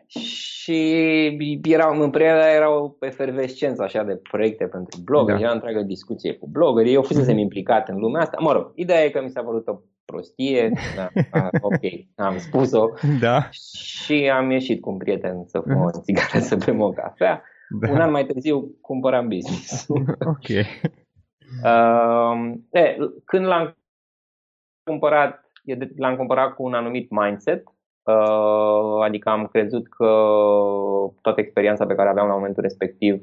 și 0.07 1.59
era, 1.63 1.97
în 1.99 2.09
perioada 2.09 2.53
era 2.53 2.81
o 2.81 2.95
efervescență 2.99 3.83
așa 3.83 4.03
de 4.03 4.19
proiecte 4.31 4.65
pentru 4.65 4.99
blogări, 5.03 5.39
da. 5.39 5.43
era 5.43 5.53
întreagă 5.53 5.81
discuție 5.81 6.33
cu 6.33 6.47
blogări, 6.47 6.93
eu 6.93 7.01
fusesem 7.01 7.37
implicat 7.37 7.89
în 7.89 7.97
lumea 7.97 8.21
asta. 8.21 8.37
Mă 8.39 8.51
rog, 8.51 8.71
ideea 8.75 9.03
e 9.03 9.09
că 9.09 9.21
mi 9.21 9.29
s-a 9.29 9.41
părut 9.41 9.67
o 9.67 9.79
prostie, 10.05 10.71
da, 10.95 11.09
ok, 11.61 11.81
am 12.15 12.37
spus-o 12.37 12.89
da. 13.19 13.49
și 13.51 14.31
am 14.33 14.51
ieșit 14.51 14.81
cu 14.81 14.89
un 14.89 14.97
prieten 14.97 15.43
să 15.45 15.59
fumăm 15.59 15.91
o 15.95 15.99
țigară, 16.01 16.39
să 16.39 16.55
bem 16.55 16.81
o 16.81 16.89
cafea. 16.89 17.43
Da. 17.79 17.91
Un 17.91 18.01
an 18.01 18.11
mai 18.11 18.25
târziu 18.25 18.75
cumpăram 18.81 19.27
business. 19.27 19.87
ok. 20.33 20.49
Uh, 21.63 22.53
e, 22.71 22.97
când 23.25 23.45
l-am 23.45 23.77
cumpărat, 24.83 25.51
l-am 25.95 26.15
cumpărat 26.15 26.53
cu 26.53 26.63
un 26.63 26.73
anumit 26.73 27.09
mindset, 27.09 27.63
uh, 28.03 29.03
adică 29.03 29.29
am 29.29 29.47
crezut 29.47 29.87
că 29.87 30.05
toată 31.21 31.41
experiența 31.41 31.85
pe 31.85 31.95
care 31.95 32.09
aveam 32.09 32.27
la 32.27 32.33
momentul 32.33 32.63
respectiv 32.63 33.21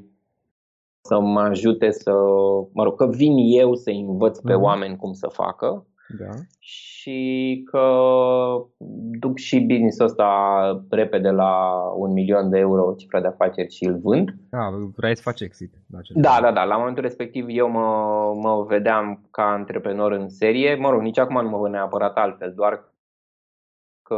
să 1.01 1.19
mă 1.19 1.41
ajute 1.41 1.91
să, 1.91 2.13
mă 2.73 2.83
rog, 2.83 2.97
că 2.97 3.07
vin 3.07 3.35
eu 3.37 3.75
să 3.75 3.91
învăț 3.91 4.39
pe 4.39 4.53
uh-huh. 4.53 4.61
oameni 4.61 4.97
cum 4.97 5.13
să 5.13 5.29
facă 5.29 5.87
da. 6.19 6.31
și 6.59 7.63
că 7.71 7.85
duc 9.19 9.39
și 9.39 9.61
business-ul 9.61 10.05
ăsta 10.05 10.85
repede 10.91 11.31
la 11.31 11.83
un 11.97 12.13
milion 12.13 12.51
de 12.51 12.59
euro 12.59 12.95
cifra 12.95 13.21
de 13.21 13.27
afaceri 13.27 13.75
și 13.75 13.85
îl 13.85 13.99
vând. 13.99 14.35
Da, 14.51 14.71
vrei 14.97 15.17
să 15.17 15.23
faci 15.23 15.41
exit. 15.41 15.75
Da, 16.15 16.39
da, 16.43 16.53
da. 16.53 16.65
La 16.65 16.77
momentul 16.77 17.03
respectiv 17.03 17.45
eu 17.49 17.69
mă, 17.69 17.89
mă 18.43 18.65
vedeam 18.69 19.29
ca 19.31 19.43
antreprenor 19.43 20.13
în 20.13 20.29
serie. 20.29 20.75
Mă 20.75 20.91
rog, 20.91 21.01
nici 21.01 21.19
acum 21.19 21.43
nu 21.43 21.49
mă 21.49 21.59
văd 21.59 21.71
neapărat 21.71 22.17
altfel, 22.17 22.53
doar 22.57 22.95
că 24.03 24.17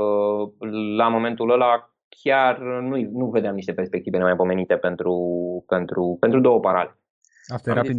la 0.97 1.09
momentul 1.09 1.51
ăla 1.51 1.95
chiar 2.23 2.59
nu, 2.59 3.11
nu 3.11 3.27
vedeam 3.27 3.55
niște 3.55 3.73
perspective 3.73 4.19
nemaipomenite 4.19 4.77
pentru, 4.77 5.15
pentru, 5.67 6.17
pentru 6.21 6.41
două 6.41 6.61
parale. 6.61 6.97
Asta 7.47 7.71
era 7.71 7.81
prin 7.81 7.99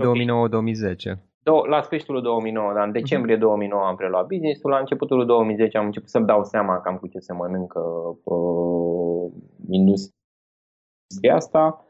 2009-2010 1.17 1.32
la 1.43 1.81
sfârșitul 1.81 2.21
2009, 2.21 2.73
dar 2.73 2.85
în 2.85 2.91
decembrie 2.91 3.35
2009 3.35 3.85
am 3.85 3.95
preluat 3.95 4.27
business-ul, 4.27 4.69
la 4.69 4.77
începutul 4.77 5.25
2010 5.25 5.77
am 5.77 5.85
început 5.85 6.09
să-mi 6.09 6.25
dau 6.25 6.43
seama 6.43 6.81
cam 6.81 6.97
cu 6.97 7.07
ce 7.07 7.19
se 7.19 7.33
mănâncă 7.33 7.79
uh, 8.23 9.31
industria 9.69 11.35
asta. 11.35 11.85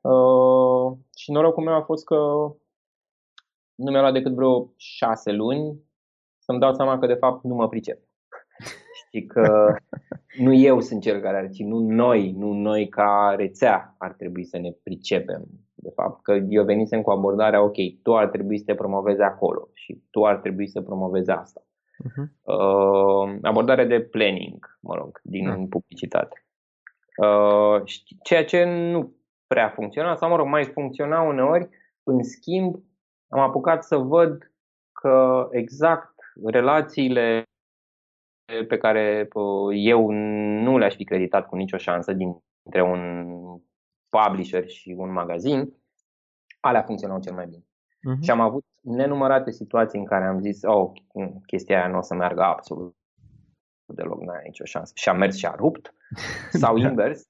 Uh, 0.00 0.98
și 1.16 1.32
norocul 1.32 1.64
meu 1.64 1.74
a 1.74 1.82
fost 1.82 2.04
că 2.04 2.16
nu 3.74 3.90
mi-a 3.90 4.00
luat 4.00 4.12
decât 4.12 4.34
vreo 4.34 4.72
șase 4.76 5.32
luni 5.32 5.84
să-mi 6.38 6.60
dau 6.60 6.74
seama 6.74 6.98
că 6.98 7.06
de 7.06 7.14
fapt 7.14 7.44
nu 7.44 7.54
mă 7.54 7.68
pricep. 7.68 7.98
Știi 9.06 9.26
că 9.26 9.74
nu 10.38 10.52
eu 10.52 10.80
sunt 10.80 11.02
cel 11.02 11.20
care 11.20 11.36
ar, 11.36 11.50
ci 11.50 11.60
nu 11.60 11.78
noi, 11.78 12.32
nu 12.32 12.52
noi 12.52 12.88
ca 12.88 13.34
rețea 13.36 13.94
ar 13.98 14.12
trebui 14.12 14.44
să 14.44 14.58
ne 14.58 14.70
pricepem 14.82 15.65
de 15.86 15.92
fapt, 15.94 16.22
că 16.22 16.32
eu 16.48 16.64
venisem 16.64 17.02
cu 17.02 17.10
abordarea, 17.10 17.62
ok, 17.62 17.76
tu 18.02 18.16
ar 18.16 18.28
trebui 18.28 18.58
să 18.58 18.64
te 18.64 18.74
promovezi 18.74 19.20
acolo 19.20 19.68
și 19.72 20.02
tu 20.10 20.24
ar 20.24 20.36
trebui 20.36 20.68
să 20.68 20.80
promovezi 20.80 21.30
asta. 21.30 21.60
Uh-huh. 22.04 22.26
Uh, 22.42 23.38
abordare 23.42 23.84
de 23.84 24.00
planning, 24.00 24.78
mă 24.80 24.94
rog, 24.94 25.20
din 25.22 25.50
uh-huh. 25.50 25.68
publicitate. 25.68 26.46
Uh, 27.16 27.82
ceea 28.22 28.44
ce 28.44 28.64
nu 28.64 29.16
prea 29.46 29.68
funcționa, 29.68 30.16
sau 30.16 30.28
mă 30.28 30.36
rog, 30.36 30.46
mai 30.46 30.64
funcționa 30.64 31.20
uneori, 31.22 31.68
în 32.02 32.22
schimb, 32.22 32.74
am 33.28 33.40
apucat 33.40 33.84
să 33.84 33.96
văd 33.96 34.52
că 34.92 35.48
exact 35.50 36.14
relațiile 36.44 37.42
pe 38.68 38.76
care 38.76 39.28
uh, 39.32 39.74
eu 39.74 40.10
nu 40.62 40.78
le-aș 40.78 40.94
fi 40.94 41.04
creditat 41.04 41.48
cu 41.48 41.56
nicio 41.56 41.76
șansă 41.76 42.12
dintre 42.12 42.82
un 42.82 43.00
publisher 44.22 44.68
și 44.68 44.94
un 44.98 45.12
magazin, 45.12 45.74
alea 46.60 46.82
funcționau 46.82 47.20
cel 47.20 47.34
mai 47.34 47.46
bine. 47.46 47.62
Uh-huh. 47.62 48.20
Și 48.20 48.30
am 48.30 48.40
avut 48.40 48.64
nenumărate 48.80 49.50
situații 49.50 49.98
în 49.98 50.04
care 50.04 50.24
am 50.24 50.40
zis, 50.40 50.62
oh, 50.62 50.90
chestia 51.46 51.78
aia 51.78 51.88
nu 51.88 51.98
o 51.98 52.02
să 52.02 52.14
meargă 52.14 52.42
absolut 52.42 52.96
deloc, 53.94 54.20
n-ai 54.20 54.42
nicio 54.44 54.64
șansă. 54.64 54.92
Și 54.96 55.08
am 55.08 55.16
mers 55.18 55.36
și 55.36 55.46
a 55.46 55.54
rupt. 55.54 55.94
Sau 56.62 56.78
da. 56.78 56.88
invers, 56.88 57.22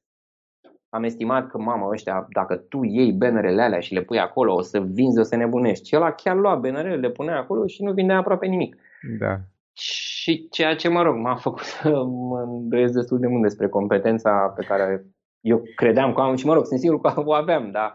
am 0.88 1.02
estimat 1.02 1.48
că, 1.48 1.58
mamă, 1.58 1.88
ăștia, 1.90 2.26
dacă 2.30 2.56
tu 2.56 2.82
iei 2.82 3.12
benerele 3.12 3.62
alea 3.62 3.80
și 3.80 3.94
le 3.94 4.02
pui 4.02 4.18
acolo, 4.18 4.54
o 4.54 4.60
să 4.60 4.80
vinzi, 4.80 5.18
o 5.18 5.22
să 5.22 5.36
nebunești. 5.36 5.88
Și 5.88 5.96
ăla 5.96 6.12
chiar 6.12 6.36
lua 6.36 6.54
benerele, 6.54 6.96
le 6.96 7.10
punea 7.10 7.38
acolo 7.38 7.66
și 7.66 7.82
nu 7.82 7.92
vindea 7.92 8.16
aproape 8.16 8.46
nimic. 8.46 8.76
Da. 9.18 9.38
Și 9.72 10.48
ceea 10.48 10.74
ce, 10.76 10.88
mă 10.88 11.02
rog, 11.02 11.16
m-a 11.16 11.36
făcut 11.36 11.62
să 11.80 12.04
mă 12.04 12.40
îndoiesc 12.40 12.92
destul 12.92 13.18
de 13.18 13.26
mult 13.26 13.42
despre 13.42 13.68
competența 13.68 14.52
pe 14.56 14.64
care 14.64 15.06
eu 15.46 15.62
credeam 15.74 16.12
că 16.12 16.20
am 16.20 16.36
și, 16.36 16.46
mă 16.46 16.54
rog, 16.54 16.66
sunt 16.66 16.80
sigur 16.80 17.00
că 17.00 17.12
o 17.24 17.32
aveam, 17.32 17.70
dar 17.70 17.94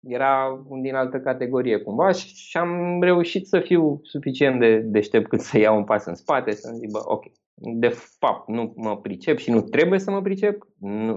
era 0.00 0.64
un 0.68 0.82
din 0.82 0.94
altă 0.94 1.20
categorie 1.20 1.78
cumva 1.78 2.10
și 2.10 2.56
am 2.56 3.02
reușit 3.02 3.46
să 3.46 3.60
fiu 3.60 4.00
suficient 4.02 4.60
de 4.60 4.76
deștept 4.76 5.28
cât 5.28 5.40
să 5.40 5.58
iau 5.58 5.76
un 5.76 5.84
pas 5.84 6.04
în 6.04 6.14
spate, 6.14 6.50
să-mi 6.50 6.78
zic, 6.78 6.90
bă, 6.90 7.02
ok, 7.04 7.24
de 7.54 7.88
fapt 8.18 8.48
nu 8.48 8.72
mă 8.76 8.96
pricep 8.96 9.38
și 9.38 9.50
nu 9.50 9.60
trebuie 9.60 9.98
să 9.98 10.10
mă 10.10 10.22
pricep. 10.22 10.66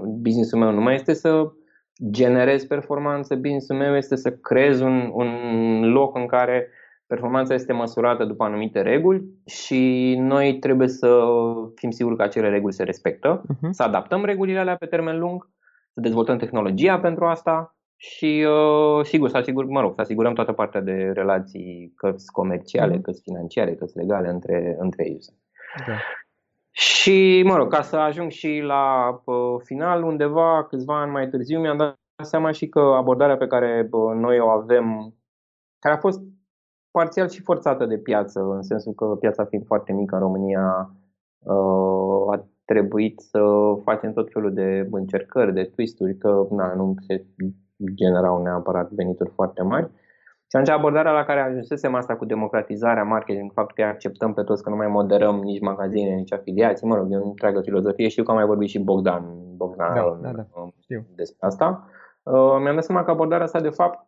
businessul 0.04 0.58
meu 0.58 0.72
nu 0.72 0.80
mai 0.80 0.94
este 0.94 1.12
să 1.12 1.52
generez 2.10 2.64
performanță, 2.64 3.34
businessul 3.34 3.76
meu 3.76 3.96
este 3.96 4.16
să 4.16 4.30
creez 4.30 4.80
un, 4.80 5.10
un 5.12 5.82
loc 5.92 6.16
în 6.16 6.26
care 6.26 6.68
performanța 7.06 7.54
este 7.54 7.72
măsurată 7.72 8.24
după 8.24 8.44
anumite 8.44 8.80
reguli 8.80 9.22
și 9.46 10.14
noi 10.18 10.58
trebuie 10.58 10.88
să 10.88 11.24
fim 11.74 11.90
siguri 11.90 12.16
că 12.16 12.22
acele 12.22 12.48
reguli 12.48 12.72
se 12.72 12.82
respectă, 12.82 13.42
uh-huh. 13.42 13.70
să 13.70 13.82
adaptăm 13.82 14.24
regulile 14.24 14.58
alea 14.58 14.76
pe 14.76 14.86
termen 14.86 15.18
lung, 15.18 15.50
să 15.98 16.04
dezvoltăm 16.04 16.38
tehnologia 16.38 16.98
pentru 16.98 17.24
asta 17.24 17.76
și, 17.96 18.46
uh, 18.48 19.04
sigur, 19.04 19.28
să 19.28 19.36
asigur, 19.36 19.64
mă 19.64 19.80
rog, 19.80 19.94
să 19.94 20.00
asigurăm 20.00 20.34
toată 20.34 20.52
partea 20.52 20.80
de 20.80 21.10
relații, 21.14 21.92
că 21.96 22.14
comerciale, 22.32 22.98
uh-huh. 22.98 23.02
că 23.02 23.10
financiare, 23.22 23.74
că 23.74 23.84
legale 23.94 24.28
între, 24.28 24.76
între 24.78 25.04
ei. 25.04 25.18
Da. 25.86 25.94
Și, 26.70 27.42
mă 27.46 27.56
rog, 27.56 27.68
ca 27.70 27.82
să 27.82 27.96
ajung 27.96 28.30
și 28.30 28.60
la 28.64 29.08
uh, 29.24 29.60
final, 29.64 30.02
undeva, 30.02 30.64
câțiva 30.64 31.00
ani 31.00 31.10
mai 31.10 31.28
târziu, 31.28 31.60
mi-am 31.60 31.76
dat 31.76 31.96
seama 32.22 32.50
și 32.50 32.68
că 32.68 32.80
abordarea 32.80 33.36
pe 33.36 33.46
care 33.46 33.88
uh, 33.90 34.14
noi 34.14 34.38
o 34.40 34.48
avem, 34.48 35.14
care 35.78 35.94
a 35.94 35.98
fost 35.98 36.20
parțial 36.90 37.28
și 37.28 37.42
forțată 37.42 37.86
de 37.86 37.98
piață, 37.98 38.40
în 38.40 38.62
sensul 38.62 38.92
că 38.92 39.04
piața 39.04 39.44
fiind 39.44 39.66
foarte 39.66 39.92
mică 39.92 40.14
în 40.14 40.20
România, 40.20 40.90
uh, 41.38 42.32
a 42.32 42.48
trebuit 42.72 43.20
să 43.20 43.40
facem 43.84 44.12
tot 44.12 44.32
felul 44.32 44.52
de 44.54 44.88
încercări, 44.90 45.54
de 45.54 45.64
twisturi, 45.64 46.16
că 46.16 46.46
na, 46.50 46.74
nu 46.74 46.94
se 47.06 47.24
generau 47.94 48.42
neapărat 48.42 48.90
venituri 48.90 49.30
foarte 49.34 49.62
mari. 49.62 49.90
Și 50.50 50.56
atunci 50.56 50.76
abordarea 50.76 51.12
la 51.12 51.24
care 51.24 51.40
ajunsesem 51.40 51.94
asta 51.94 52.16
cu 52.16 52.24
democratizarea 52.24 53.02
marketing, 53.02 53.52
faptul 53.52 53.74
că 53.76 53.90
acceptăm 53.90 54.34
pe 54.34 54.42
toți, 54.42 54.62
că 54.62 54.70
nu 54.70 54.76
mai 54.76 54.88
moderăm 54.88 55.36
nici 55.36 55.60
magazine, 55.60 56.14
nici 56.14 56.32
afiliații, 56.32 56.86
mă 56.86 56.94
rog, 56.94 57.12
e 57.12 57.16
o 57.16 57.26
întreagă 57.26 57.60
filozofie. 57.60 58.08
Știu 58.08 58.22
că 58.22 58.30
am 58.30 58.36
mai 58.36 58.46
vorbit 58.46 58.68
și 58.68 58.78
Bogdan, 58.78 59.24
Bogdan 59.56 59.94
da, 59.94 60.18
da, 60.22 60.30
da. 60.32 60.46
Știu. 60.80 61.06
despre 61.14 61.46
asta. 61.46 61.88
Uh, 62.22 62.56
mi-am 62.60 62.74
dat 62.74 62.84
seama 62.84 63.04
că 63.04 63.10
abordarea 63.10 63.44
asta, 63.44 63.60
de 63.60 63.68
fapt, 63.68 64.06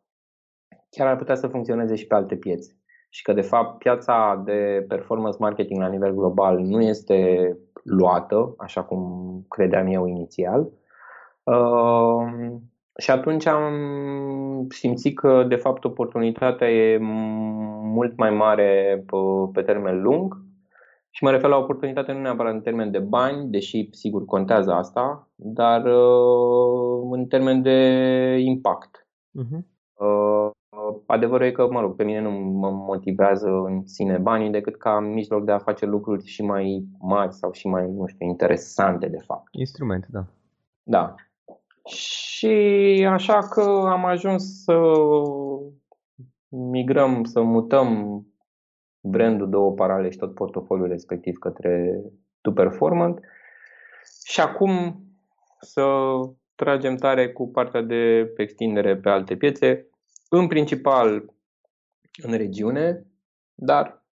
chiar 0.91 1.07
ar 1.07 1.17
putea 1.17 1.35
să 1.35 1.47
funcționeze 1.47 1.95
și 1.95 2.07
pe 2.07 2.15
alte 2.15 2.37
piețe. 2.37 2.80
Și 3.13 3.23
că, 3.23 3.33
de 3.33 3.41
fapt, 3.41 3.79
piața 3.79 4.43
de 4.45 4.85
performance 4.89 5.37
marketing 5.41 5.81
la 5.81 5.89
nivel 5.89 6.15
global 6.15 6.59
nu 6.59 6.83
este 6.83 7.59
luată, 7.83 8.55
așa 8.59 8.83
cum 8.83 9.01
credeam 9.49 9.87
eu 9.87 10.07
inițial. 10.07 10.71
Uh, 11.43 12.57
și 12.99 13.11
atunci 13.11 13.47
am 13.47 13.73
simțit 14.69 15.19
că, 15.19 15.45
de 15.49 15.57
fapt, 15.57 15.85
oportunitatea 15.85 16.71
e 16.71 16.99
mult 17.83 18.17
mai 18.17 18.31
mare 18.31 19.03
pe, 19.07 19.17
pe 19.53 19.63
termen 19.63 20.03
lung. 20.03 20.49
Și 21.11 21.25
mă 21.25 21.31
refer 21.31 21.51
la 21.51 21.57
oportunitate 21.57 22.13
nu 22.13 22.21
neapărat 22.21 22.53
în 22.53 22.61
termen 22.61 22.91
de 22.91 22.99
bani, 22.99 23.51
deși 23.51 23.89
sigur 23.91 24.25
contează 24.25 24.73
asta, 24.73 25.29
dar 25.35 25.85
uh, 25.85 27.09
în 27.11 27.27
termen 27.27 27.63
de 27.63 27.79
impact. 28.39 29.07
Uh-huh. 29.41 29.59
Uh, 29.95 30.40
adevărul 31.11 31.47
e 31.47 31.51
că, 31.51 31.69
mă 31.71 31.81
rog, 31.81 31.97
pe 31.97 32.05
mine 32.05 32.21
nu 32.21 32.31
mă 32.31 32.71
motivează 32.71 33.49
în 33.49 33.87
sine 33.87 34.19
banii 34.19 34.51
decât 34.51 34.77
ca 34.77 35.01
mijloc 35.01 35.45
de 35.45 35.53
a 35.53 35.59
face 35.59 35.87
lucruri 35.87 36.27
și 36.27 36.43
mai 36.43 36.85
mari 37.01 37.35
sau 37.35 37.53
și 37.53 37.67
mai, 37.67 37.91
nu 37.91 38.07
știu, 38.07 38.27
interesante, 38.27 39.09
de 39.09 39.23
fapt. 39.27 39.49
Instrument, 39.51 40.07
da. 40.09 40.25
Da. 40.83 41.15
Și 41.85 43.07
așa 43.11 43.39
că 43.39 43.61
am 43.91 44.05
ajuns 44.05 44.63
să 44.63 44.81
migrăm, 46.49 47.25
să 47.25 47.41
mutăm 47.41 48.21
brandul 49.01 49.49
două 49.49 49.73
parale 49.73 50.11
și 50.11 50.19
tot 50.19 50.35
portofoliul 50.35 50.89
respectiv 50.89 51.39
către 51.39 52.01
Tu 52.41 52.53
Performant 52.53 53.21
și 54.25 54.41
acum 54.41 55.05
să 55.61 55.85
tragem 56.55 56.97
tare 56.97 57.33
cu 57.33 57.49
partea 57.49 57.83
de 57.83 58.33
extindere 58.37 58.97
pe 58.97 59.09
alte 59.09 59.37
piețe, 59.37 59.90
în 60.31 60.47
principal 60.47 61.35
în 62.23 62.33
regiune, 62.37 63.07
dar 63.55 64.05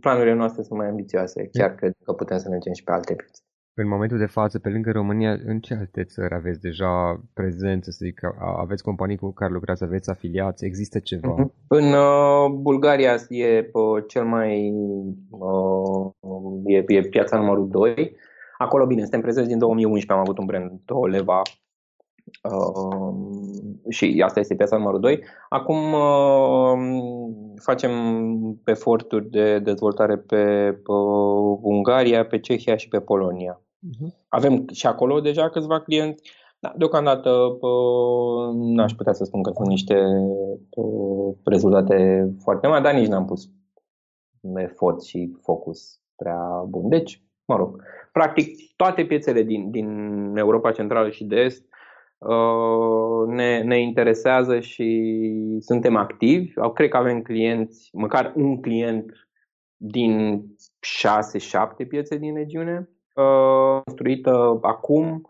planurile 0.00 0.34
noastre 0.34 0.62
sunt 0.62 0.78
mai 0.78 0.88
ambițioase. 0.88 1.48
Chiar 1.52 1.74
cred 1.74 1.92
că 2.04 2.12
putem 2.12 2.38
să 2.38 2.48
mergem 2.48 2.72
și 2.72 2.84
pe 2.84 2.92
alte 2.92 3.14
piețe. 3.14 3.42
În 3.74 3.88
momentul 3.88 4.18
de 4.18 4.26
față, 4.26 4.58
pe 4.58 4.68
lângă 4.68 4.90
România, 4.90 5.38
în 5.44 5.60
ce 5.60 5.74
alte 5.74 6.04
țări 6.04 6.34
aveți 6.34 6.60
deja 6.60 7.22
prezență, 7.32 7.90
să 7.90 8.04
zic, 8.04 8.20
aveți 8.38 8.82
companii 8.82 9.16
cu 9.16 9.32
care 9.32 9.52
lucrați, 9.52 9.84
aveți 9.84 10.10
afiliați, 10.10 10.64
există 10.64 10.98
ceva? 10.98 11.34
Uh-huh. 11.34 11.66
În 11.68 11.92
uh, 11.92 12.50
Bulgaria 12.50 13.14
e 13.28 13.70
uh, 13.72 14.04
cel 14.08 14.24
mai, 14.24 14.72
uh, 15.30 16.12
e, 16.64 16.84
e 16.86 17.02
piața 17.02 17.36
numărul 17.36 17.68
2. 17.68 18.16
Acolo, 18.58 18.86
bine, 18.86 19.00
suntem 19.00 19.20
prezenți 19.20 19.48
din 19.48 19.58
2011, 19.58 20.12
am 20.12 20.18
avut 20.18 20.38
un 20.38 20.44
brand, 20.44 20.80
Leva, 21.10 21.42
Uh, 21.42 21.61
și 23.88 24.22
asta 24.24 24.40
este 24.40 24.54
piața 24.54 24.76
numărul 24.76 25.00
2. 25.00 25.22
Acum 25.48 25.92
uh, 25.92 26.78
facem 27.56 27.90
eforturi 28.64 29.30
de 29.30 29.58
dezvoltare 29.58 30.16
pe, 30.16 30.72
pe 30.82 30.92
Ungaria, 31.62 32.26
pe 32.26 32.40
Cehia 32.40 32.76
și 32.76 32.88
pe 32.88 33.00
Polonia. 33.00 33.60
Uh-huh. 33.60 34.26
Avem 34.28 34.64
și 34.72 34.86
acolo 34.86 35.20
deja 35.20 35.50
câțiva 35.50 35.80
clienți. 35.80 36.30
Da, 36.58 36.72
deocamdată 36.76 37.30
uh, 37.30 38.54
n-aș 38.54 38.92
putea 38.92 39.12
să 39.12 39.24
spun 39.24 39.42
că 39.42 39.50
sunt 39.54 39.68
niște 39.68 39.96
uh, 40.70 41.34
rezultate 41.44 42.28
foarte 42.42 42.66
mari, 42.66 42.82
dar 42.82 42.94
nici 42.94 43.08
n-am 43.08 43.24
pus 43.24 43.50
efort 44.54 45.02
și 45.02 45.36
focus 45.42 46.00
prea 46.16 46.64
bun. 46.68 46.88
Deci, 46.88 47.22
mă 47.44 47.56
rog, 47.56 47.82
practic 48.12 48.76
toate 48.76 49.04
piețele 49.04 49.42
din, 49.42 49.70
din 49.70 49.88
Europa 50.36 50.72
Centrală 50.72 51.10
și 51.10 51.24
de 51.24 51.36
Est 51.36 51.64
Uh, 51.64 51.71
ne, 53.26 53.62
ne 53.62 53.80
interesează 53.80 54.60
și 54.60 55.56
suntem 55.60 55.96
activi. 55.96 56.52
Cred 56.74 56.88
că 56.88 56.96
avem 56.96 57.22
clienți, 57.22 57.90
măcar 57.92 58.32
un 58.36 58.60
client 58.60 59.12
din 59.76 60.44
6-7 61.84 61.88
piețe 61.88 62.16
din 62.16 62.34
regiune, 62.34 62.88
uh, 63.14 63.80
construită 63.84 64.58
acum 64.60 65.26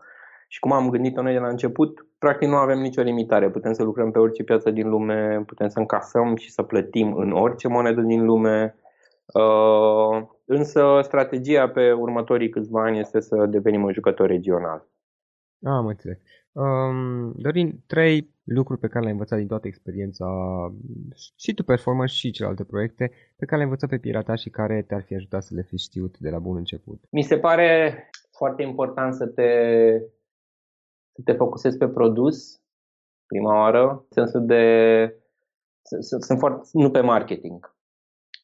și 0.47 0.59
cum 0.59 0.71
am 0.71 0.89
gândit-o 0.89 1.21
noi 1.21 1.33
de 1.33 1.39
la 1.39 1.47
început, 1.47 2.07
practic 2.17 2.47
nu 2.47 2.55
avem 2.55 2.79
nicio 2.79 3.01
limitare. 3.01 3.49
Putem 3.49 3.73
să 3.73 3.83
lucrăm 3.83 4.11
pe 4.11 4.19
orice 4.19 4.43
piață 4.43 4.71
din 4.71 4.89
lume, 4.89 5.43
putem 5.45 5.67
să 5.67 5.79
încasăm 5.79 6.35
și 6.35 6.51
să 6.51 6.63
plătim 6.63 7.13
în 7.13 7.31
orice 7.31 7.67
monedă 7.67 8.01
din 8.01 8.25
lume. 8.25 8.75
Uh, 9.25 10.23
însă 10.45 10.99
strategia 11.01 11.69
pe 11.69 11.91
următorii 11.91 12.49
câțiva 12.49 12.83
ani 12.83 12.99
este 12.99 13.19
să 13.19 13.45
devenim 13.45 13.83
un 13.83 13.93
jucător 13.93 14.27
regional. 14.27 14.87
Am 15.63 15.85
înțeles. 15.85 16.17
Um, 16.53 17.33
Dorin, 17.35 17.83
trei 17.87 18.33
lucruri 18.43 18.79
pe 18.79 18.87
care 18.87 18.99
le-ai 18.99 19.11
învățat 19.11 19.37
din 19.37 19.47
toată 19.47 19.67
experiența 19.67 20.25
și 21.35 21.53
tu 21.53 21.63
performance 21.63 22.13
și 22.13 22.31
celelalte 22.31 22.63
proiecte 22.63 23.11
pe 23.35 23.45
care 23.45 23.55
le-ai 23.55 23.63
învățat 23.63 23.89
pe 23.89 23.97
Pirata 23.97 24.35
și 24.35 24.49
care 24.49 24.81
te-ar 24.87 25.03
fi 25.03 25.15
ajutat 25.15 25.43
să 25.43 25.55
le 25.55 25.61
fi 25.61 25.77
știut 25.77 26.17
de 26.17 26.29
la 26.29 26.39
bun 26.39 26.55
început. 26.55 27.03
Mi 27.09 27.21
se 27.21 27.37
pare 27.37 28.09
foarte 28.31 28.61
important 28.61 29.13
să 29.13 29.25
te, 29.25 29.49
să 31.13 31.21
te 31.25 31.33
focusezi 31.33 31.77
pe 31.77 31.87
produs 31.87 32.61
prima 33.25 33.59
oară, 33.59 33.89
în 33.89 34.05
sensul 34.09 34.45
de 34.45 34.63
sunt 36.19 36.39
foarte, 36.39 36.69
nu 36.71 36.91
pe 36.91 37.01
marketing. 37.01 37.75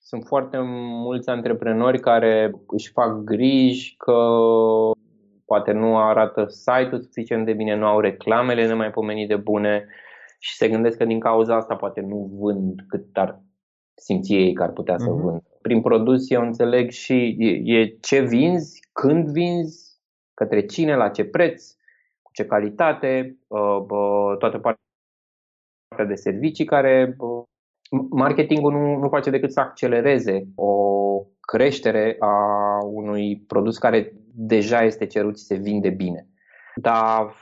Sunt 0.02 0.24
foarte 0.26 0.58
mulți 1.06 1.30
antreprenori 1.30 2.00
care 2.00 2.52
își 2.68 2.92
fac 2.92 3.24
griji 3.24 3.96
că 3.98 4.14
poate 5.50 5.72
nu 5.72 5.98
arată 5.98 6.46
site-ul 6.48 7.02
suficient 7.02 7.46
de 7.46 7.54
bine, 7.54 7.76
nu 7.76 7.86
au 7.86 8.00
reclamele 8.00 8.68
nemaipomenit 8.68 9.28
de 9.28 9.36
bune 9.36 9.86
și 10.40 10.56
se 10.56 10.70
gândesc 10.70 10.98
că 10.98 11.06
din 11.06 11.20
cauza 11.20 11.56
asta 11.56 11.76
poate 11.76 12.02
nu 12.02 12.32
vând 12.40 12.80
cât 12.88 13.18
ar 13.18 13.42
simți 13.96 14.34
ei 14.34 14.54
că 14.54 14.64
ar 14.64 14.72
putea 14.72 14.98
să 14.98 15.06
uh-huh. 15.06 15.22
vândă. 15.22 15.44
Prin 15.62 15.82
produs 15.82 16.30
eu 16.30 16.42
înțeleg 16.42 16.90
și 16.90 17.36
e, 17.40 17.80
e 17.80 17.98
ce 18.02 18.20
vinzi, 18.20 18.88
când 18.92 19.30
vinzi, 19.30 20.00
către 20.34 20.66
cine, 20.66 20.96
la 20.96 21.10
ce 21.10 21.26
preț, 21.26 21.72
cu 22.22 22.32
ce 22.34 22.46
calitate, 22.46 23.38
uh, 23.48 23.80
uh, 23.90 24.38
toată 24.38 24.58
partea 24.58 26.06
de 26.08 26.16
servicii 26.16 26.66
care 26.66 27.16
uh, 27.18 27.44
marketingul 28.10 28.72
nu, 28.72 28.98
nu 28.98 29.10
face 29.10 29.30
decât 29.30 29.52
să 29.52 29.60
accelereze 29.60 30.48
o 30.56 30.74
creștere 31.40 32.16
a 32.20 32.36
unui 32.84 33.44
produs 33.48 33.78
care 33.78 34.14
deja 34.42 34.84
este 34.84 35.06
cerut 35.06 35.38
și 35.38 35.44
se 35.44 35.56
vinde 35.56 35.90
bine. 35.90 36.28
Dar 36.76 37.34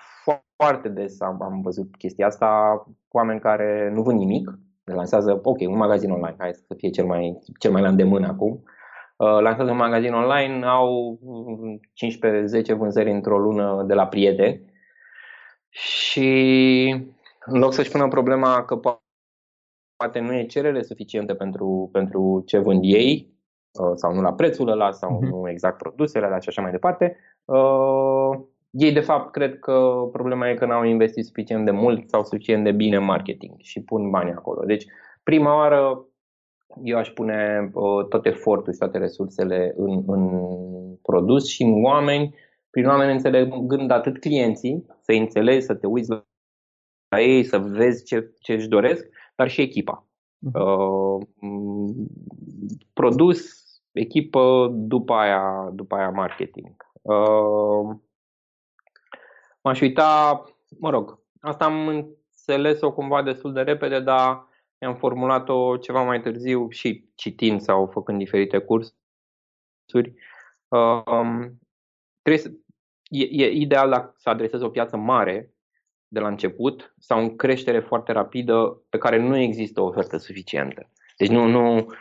foarte 0.55 0.89
des 0.89 1.21
am, 1.21 1.41
am 1.41 1.61
văzut 1.61 1.95
chestia 1.97 2.25
asta, 2.25 2.83
oameni 3.09 3.39
care 3.39 3.91
nu 3.93 4.01
vând 4.01 4.19
nimic, 4.19 4.49
lansează, 4.83 5.39
ok, 5.43 5.59
un 5.59 5.77
magazin 5.77 6.11
online, 6.11 6.35
hai 6.37 6.53
să 6.53 6.73
fie 6.77 6.89
cel 6.89 7.05
mai, 7.05 7.39
cel 7.59 7.71
mai 7.71 7.81
la 7.81 7.87
îndemână 7.87 8.27
acum, 8.27 8.63
uh, 9.17 9.39
lansează 9.39 9.71
un 9.71 9.77
magazin 9.77 10.13
online, 10.13 10.65
au 10.65 11.19
15-10 11.93 12.73
vânzări 12.77 13.11
într-o 13.11 13.39
lună 13.39 13.83
de 13.87 13.93
la 13.93 14.07
prieteni. 14.07 14.75
Și 15.69 16.29
în 17.45 17.59
loc 17.59 17.73
să-și 17.73 17.91
pună 17.91 18.07
problema 18.07 18.65
că 18.65 18.75
poate 19.95 20.19
nu 20.19 20.33
e 20.33 20.45
cerere 20.45 20.81
suficientă 20.81 21.33
pentru, 21.33 21.89
pentru 21.91 22.43
ce 22.45 22.57
vând 22.57 22.79
ei, 22.83 23.27
uh, 23.31 23.36
sau 23.95 24.13
nu 24.13 24.21
la 24.21 24.33
prețul 24.33 24.69
ăla, 24.69 24.91
sau 24.91 25.17
uh-huh. 25.17 25.29
nu 25.29 25.49
exact 25.49 25.77
produsele 25.77 26.25
alea 26.25 26.39
și 26.39 26.49
așa 26.49 26.61
mai 26.61 26.71
departe, 26.71 27.17
uh, 27.45 28.39
ei, 28.69 28.91
de 28.91 28.99
fapt, 28.99 29.31
cred 29.31 29.59
că 29.59 30.07
problema 30.11 30.49
e 30.49 30.53
că 30.53 30.65
n-au 30.65 30.83
investit 30.83 31.25
suficient 31.25 31.65
de 31.65 31.71
mult 31.71 32.09
sau 32.09 32.23
suficient 32.23 32.63
de 32.63 32.71
bine 32.71 32.95
în 32.95 33.03
marketing 33.03 33.53
și 33.57 33.81
pun 33.81 34.09
bani 34.09 34.31
acolo. 34.31 34.65
Deci, 34.65 34.85
prima 35.23 35.55
oară, 35.55 36.05
eu 36.83 36.97
aș 36.97 37.09
pune 37.09 37.69
uh, 37.73 38.07
tot 38.07 38.25
efortul 38.25 38.73
și 38.73 38.79
toate 38.79 38.97
resursele 38.97 39.73
în, 39.77 40.03
în 40.07 40.41
produs 41.01 41.47
și 41.47 41.63
în 41.63 41.83
oameni, 41.83 42.35
prin 42.69 42.87
oameni 42.87 43.11
înțelegând 43.11 43.91
atât 43.91 44.19
clienții, 44.19 44.85
să 45.01 45.11
înțelegi, 45.11 45.65
să 45.65 45.75
te 45.75 45.87
uiți 45.87 46.09
la 46.09 47.21
ei, 47.21 47.43
să 47.43 47.57
vezi 47.57 48.03
ce, 48.03 48.31
ce 48.39 48.53
își 48.53 48.67
doresc, 48.67 49.07
dar 49.35 49.49
și 49.49 49.61
echipa. 49.61 50.07
Mhm. 50.39 50.61
Uh, 50.61 51.25
produs, 52.93 53.66
echipă, 53.97 54.69
după 54.71 55.13
aia, 55.13 55.69
după 55.73 55.95
aia 55.95 56.09
marketing. 56.09 56.75
Uh, 57.01 57.95
m-aș 59.61 59.81
uita, 59.81 60.43
mă 60.79 60.89
rog, 60.89 61.19
asta 61.39 61.65
am 61.65 61.87
înțeles-o 61.87 62.93
cumva 62.93 63.21
destul 63.21 63.53
de 63.53 63.61
repede, 63.61 63.99
dar 63.99 64.47
mi-am 64.79 64.95
formulat-o 64.95 65.77
ceva 65.77 66.03
mai 66.03 66.21
târziu 66.21 66.69
și 66.69 67.09
citind 67.15 67.61
sau 67.61 67.87
făcând 67.87 68.17
diferite 68.17 68.57
cursuri. 68.57 70.13
Um, 70.67 71.59
trebuie 72.21 72.43
să, 72.43 72.51
e, 73.09 73.43
e 73.43 73.51
ideal 73.51 74.13
să 74.17 74.29
adresezi 74.29 74.63
o 74.63 74.69
piață 74.69 74.97
mare 74.97 75.53
de 76.07 76.19
la 76.19 76.27
început 76.27 76.93
sau 76.97 77.19
în 77.19 77.35
creștere 77.35 77.79
foarte 77.79 78.11
rapidă 78.11 78.81
pe 78.89 78.97
care 78.97 79.17
nu 79.17 79.37
există 79.37 79.81
o 79.81 79.85
ofertă 79.85 80.17
suficientă. 80.17 80.89
Deci 81.17 81.29
nu, 81.29 81.45
nu 81.45 81.93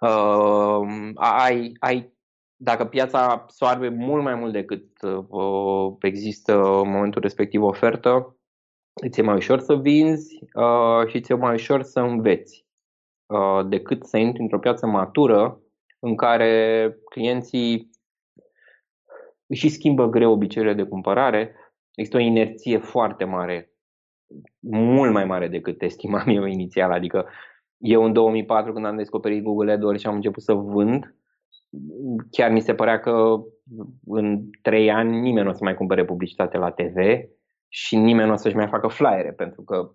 uh, 0.00 1.10
ai, 1.14 1.72
ai 1.78 2.16
dacă 2.60 2.84
piața 2.84 3.44
soarbe 3.48 3.88
mult 3.88 4.22
mai 4.22 4.34
mult 4.34 4.52
decât 4.52 5.02
uh, 5.02 5.96
există 6.00 6.54
în 6.54 6.90
momentul 6.90 7.22
respectiv 7.22 7.62
ofertă, 7.62 8.36
îți 9.02 9.20
e 9.20 9.22
mai 9.22 9.36
ușor 9.36 9.58
să 9.58 9.74
vinzi 9.74 10.38
uh, 10.54 11.08
și 11.08 11.16
îți 11.16 11.32
e 11.32 11.34
mai 11.34 11.54
ușor 11.54 11.82
să 11.82 12.00
înveți 12.00 12.66
uh, 13.26 13.66
decât 13.68 14.04
să 14.04 14.16
intri 14.16 14.42
într-o 14.42 14.58
piață 14.58 14.86
matură 14.86 15.60
în 15.98 16.16
care 16.16 16.96
clienții 17.10 17.90
și 19.54 19.68
schimbă 19.68 20.08
greu 20.08 20.32
obiceiurile 20.32 20.82
de 20.82 20.88
cumpărare, 20.88 21.54
există 21.94 22.16
o 22.16 22.20
inerție 22.20 22.78
foarte 22.78 23.24
mare, 23.24 23.72
mult 24.70 25.12
mai 25.12 25.24
mare 25.24 25.48
decât 25.48 25.82
estimam 25.82 26.28
eu 26.36 26.44
inițial. 26.44 26.92
Adică 26.92 27.28
eu 27.78 28.04
în 28.04 28.12
2004 28.12 28.72
când 28.72 28.86
am 28.86 28.96
descoperit 28.96 29.42
Google 29.42 29.72
AdWords 29.72 30.00
și 30.00 30.06
am 30.06 30.14
început 30.14 30.42
să 30.42 30.52
vând, 30.52 31.14
chiar 32.30 32.50
mi 32.50 32.60
se 32.60 32.74
părea 32.74 33.00
că 33.00 33.42
în 34.06 34.50
trei 34.62 34.90
ani 34.90 35.20
nimeni 35.20 35.44
nu 35.44 35.50
o 35.50 35.54
să 35.54 35.64
mai 35.64 35.74
cumpere 35.74 36.04
publicitate 36.04 36.58
la 36.58 36.70
TV 36.70 36.96
și 37.68 37.96
nimeni 37.96 38.26
nu 38.26 38.32
o 38.32 38.36
să-și 38.36 38.56
mai 38.56 38.68
facă 38.68 38.88
flyere, 38.88 39.32
pentru 39.32 39.62
că 39.62 39.90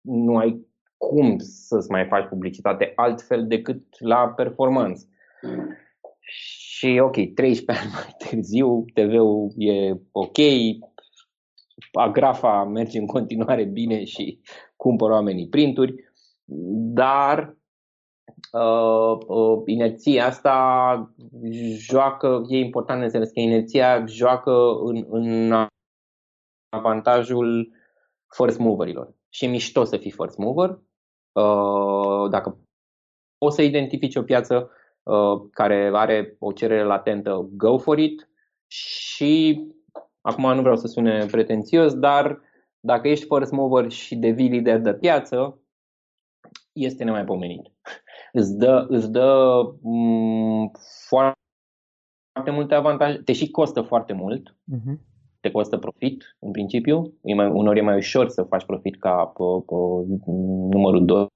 nu 0.00 0.36
ai 0.36 0.66
cum 0.96 1.38
să-ți 1.38 1.90
mai 1.90 2.06
faci 2.06 2.28
publicitate 2.28 2.92
altfel 2.94 3.46
decât 3.46 3.84
la 3.98 4.28
performanță. 4.28 5.08
Și 6.20 6.98
ok, 7.02 7.34
13 7.34 7.84
ani 7.84 7.92
mai 7.94 8.16
târziu, 8.18 8.84
TV-ul 8.94 9.52
e 9.56 10.00
ok, 10.12 10.38
agrafa 11.92 12.64
merge 12.64 12.98
în 12.98 13.06
continuare 13.06 13.64
bine 13.64 14.04
și 14.04 14.40
cumpără 14.76 15.12
oamenii 15.12 15.48
printuri, 15.48 15.94
dar 16.94 17.56
uh, 18.52 19.18
uh, 19.26 19.62
inerția 19.64 20.26
asta 20.26 21.14
joacă, 21.76 22.44
e 22.48 22.58
important 22.58 22.98
de 22.98 23.04
înțeles 23.04 23.30
că 23.30 23.40
inerția 23.40 24.06
joacă 24.06 24.52
în, 24.84 25.06
în 25.08 25.52
avantajul 26.68 27.72
first 28.36 28.58
moverilor. 28.58 29.14
Și 29.28 29.44
e 29.44 29.48
mișto 29.48 29.84
să 29.84 29.96
fii 29.96 30.10
first 30.10 30.38
mover. 30.38 30.70
Uh, 31.32 32.30
dacă 32.30 32.58
poți 33.38 33.54
să 33.54 33.62
identifici 33.62 34.16
o 34.16 34.22
piață 34.22 34.70
uh, 35.02 35.48
care 35.50 35.90
are 35.94 36.36
o 36.38 36.52
cerere 36.52 36.84
latentă, 36.84 37.48
go 37.52 37.78
for 37.78 37.98
it. 37.98 38.28
Și 38.66 39.64
acum 40.20 40.54
nu 40.54 40.60
vreau 40.60 40.76
să 40.76 40.86
sune 40.86 41.26
pretențios, 41.26 41.94
dar 41.94 42.40
dacă 42.80 43.08
ești 43.08 43.26
first 43.26 43.52
mover 43.52 43.90
și 43.90 44.16
devii 44.16 44.48
lider 44.48 44.80
de 44.80 44.94
piață, 44.94 45.60
este 46.76 47.04
nemaipomenit. 47.04 47.72
Îți 48.32 48.56
dă, 48.56 48.86
îți 48.88 49.10
dă 49.10 49.58
m- 49.62 49.78
mm, 49.82 50.70
foarte, 51.08 51.38
foarte 52.32 52.50
multe 52.50 52.74
avantaje, 52.74 53.18
te 53.24 53.32
și 53.32 53.50
costă 53.50 53.80
foarte 53.80 54.12
mult, 54.12 54.50
uh-huh. 54.50 54.96
te 55.40 55.50
costă 55.50 55.78
profit 55.78 56.36
în 56.38 56.50
principiu, 56.50 57.14
e 57.22 57.34
mai, 57.34 57.50
unor 57.50 57.76
e 57.76 57.80
mai 57.80 57.96
ușor 57.96 58.28
să 58.28 58.42
faci 58.42 58.64
profit 58.64 58.98
ca 58.98 59.32
pe, 59.36 59.42
pe 59.66 59.74
numărul 60.70 61.04
2 61.04 61.26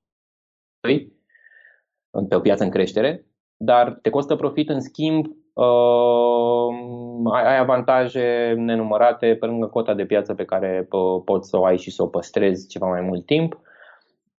pe 2.28 2.34
o 2.34 2.40
piață 2.40 2.64
în 2.64 2.70
creștere, 2.70 3.26
dar 3.56 3.98
te 4.02 4.10
costă 4.10 4.36
profit 4.36 4.68
în 4.68 4.80
schimb 4.80 5.26
uh, 5.52 7.32
ai 7.32 7.58
avantaje 7.58 8.54
nenumărate 8.56 9.36
pe 9.40 9.46
lângă 9.46 9.66
cota 9.66 9.94
de 9.94 10.04
piață 10.04 10.34
pe 10.34 10.44
care 10.44 10.88
uh, 10.90 11.22
poți 11.24 11.48
să 11.48 11.58
o 11.58 11.64
ai 11.64 11.78
și 11.78 11.90
să 11.90 12.02
o 12.02 12.06
păstrezi 12.06 12.68
ceva 12.68 12.86
mai 12.86 13.00
mult 13.00 13.26
timp. 13.26 13.60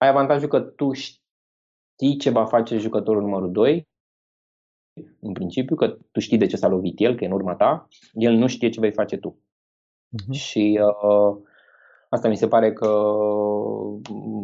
Ai 0.01 0.09
avantajul 0.09 0.47
că 0.47 0.59
tu 0.59 0.91
știi 0.91 1.21
știi 2.01 2.17
ce 2.17 2.29
va 2.29 2.45
face 2.45 2.77
jucătorul 2.77 3.21
numărul 3.21 3.51
2, 3.51 3.87
în 5.19 5.33
principiu, 5.33 5.75
că 5.75 5.97
tu 6.11 6.19
știi 6.19 6.37
de 6.37 6.45
ce 6.45 6.55
s-a 6.55 6.67
lovit 6.67 6.99
el, 6.99 7.15
că 7.15 7.23
e 7.23 7.27
în 7.27 7.33
urma 7.33 7.55
ta, 7.55 7.87
el 8.13 8.33
nu 8.33 8.47
știe 8.47 8.69
ce 8.69 8.79
vei 8.79 8.91
face 8.91 9.17
tu. 9.17 9.37
Uh-huh. 9.37 10.31
Și 10.31 10.79
uh, 10.81 11.37
asta 12.09 12.27
mi 12.27 12.37
se 12.37 12.47
pare 12.47 12.73
că 12.73 12.87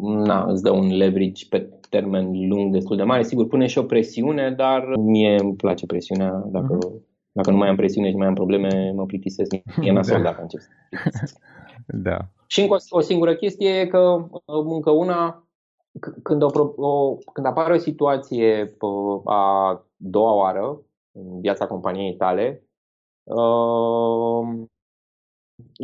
na, 0.01 0.45
îți 0.51 0.63
dă 0.63 0.71
un 0.71 0.97
leverage 0.97 1.47
pe 1.49 1.69
termen 1.89 2.47
lung 2.47 2.71
destul 2.71 2.97
de 2.97 3.03
mare. 3.03 3.23
Sigur, 3.23 3.47
pune 3.47 3.65
și 3.67 3.77
o 3.77 3.83
presiune, 3.83 4.51
dar 4.51 4.83
mie 4.97 5.35
îmi 5.39 5.55
place 5.55 5.85
presiunea. 5.85 6.43
Dacă, 6.45 6.77
uh-huh. 6.77 7.31
dacă 7.31 7.51
nu 7.51 7.57
mai 7.57 7.69
am 7.69 7.75
presiune 7.75 8.09
și 8.09 8.15
mai 8.15 8.27
am 8.27 8.33
probleme, 8.33 8.91
mă 8.95 9.05
plictisesc. 9.05 9.53
E 9.81 9.91
nasol 9.91 10.17
da. 10.17 10.23
dacă 10.23 10.41
încep 10.41 10.59
să 10.59 10.69
Da. 11.85 12.17
Și 12.47 12.61
încă 12.61 12.73
o, 12.73 12.97
o 12.97 12.99
singură 12.99 13.35
chestie 13.35 13.69
e 13.69 13.87
că 13.87 14.27
încă 14.45 14.91
una, 14.91 15.46
când, 16.23 16.41
o, 16.41 16.73
o, 16.75 17.17
când 17.33 17.45
apare 17.45 17.73
o 17.73 17.77
situație 17.77 18.77
a 19.25 19.85
doua 19.95 20.33
oară 20.33 20.81
în 21.11 21.39
viața 21.39 21.67
companiei 21.67 22.15
tale, 22.15 22.67
uh, 23.23 24.65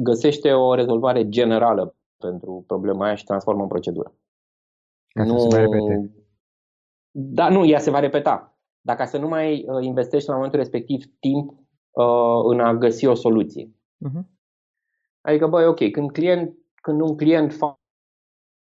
găsește 0.04 0.54
o 0.54 0.74
rezolvare 0.74 1.30
generală 1.30 1.96
pentru 2.18 2.64
problema 2.68 3.06
aia 3.06 3.16
și 3.16 3.24
transformă 3.24 3.62
în 3.62 3.68
procedură. 3.68 4.16
Ca 5.08 5.24
nu... 5.24 5.38
se 5.38 5.58
repete. 5.58 6.12
Da, 7.12 7.50
nu, 7.50 7.66
ea 7.66 7.80
se 7.80 7.92
va 7.92 8.00
repeta. 8.00 8.58
Dacă 8.82 9.06
să 9.06 9.18
nu 9.18 9.28
mai 9.28 9.66
uh, 9.68 9.84
investești 9.84 10.30
la 10.30 10.36
momentul 10.36 10.60
respectiv 10.60 11.04
timp 11.20 11.50
uh, 11.92 12.42
în 12.44 12.60
a 12.60 12.74
găsi 12.74 13.06
o 13.06 13.14
soluție. 13.14 13.66
Uh-huh. 13.68 14.24
Adică, 15.22 15.48
băi, 15.48 15.66
ok, 15.66 15.92
când, 15.92 16.12
client, 16.12 16.58
când 16.82 17.02
un 17.02 17.18
client 17.18 17.54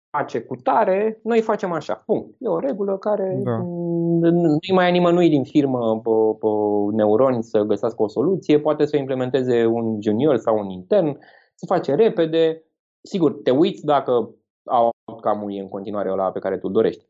face 0.09 0.41
cu 0.41 0.55
tare, 0.55 1.19
noi 1.23 1.41
facem 1.41 1.71
așa. 1.71 2.03
Punct. 2.05 2.35
E 2.39 2.47
o 2.47 2.59
regulă 2.59 2.97
care 2.97 3.41
da. 3.43 3.57
nu 3.57 4.57
mai 4.73 4.87
e 4.87 4.91
nimănui 4.91 5.29
din 5.29 5.43
firmă 5.43 5.99
pe, 6.03 6.09
pe 6.39 6.47
neuroni 6.95 7.43
să 7.43 7.61
găsească 7.61 8.01
o 8.01 8.07
soluție, 8.07 8.59
poate 8.59 8.85
să 8.85 8.97
implementeze 8.97 9.65
un 9.65 10.01
junior 10.01 10.37
sau 10.37 10.57
un 10.59 10.69
intern, 10.69 11.17
se 11.55 11.65
face 11.65 11.95
repede. 11.95 12.63
Sigur, 13.01 13.33
te 13.33 13.51
uiți 13.51 13.85
dacă 13.85 14.29
outcome-ul 14.63 15.53
e 15.53 15.59
în 15.59 15.69
continuare 15.69 16.11
ăla 16.11 16.31
pe 16.31 16.39
care 16.39 16.57
tu 16.57 16.69
dorești. 16.69 17.07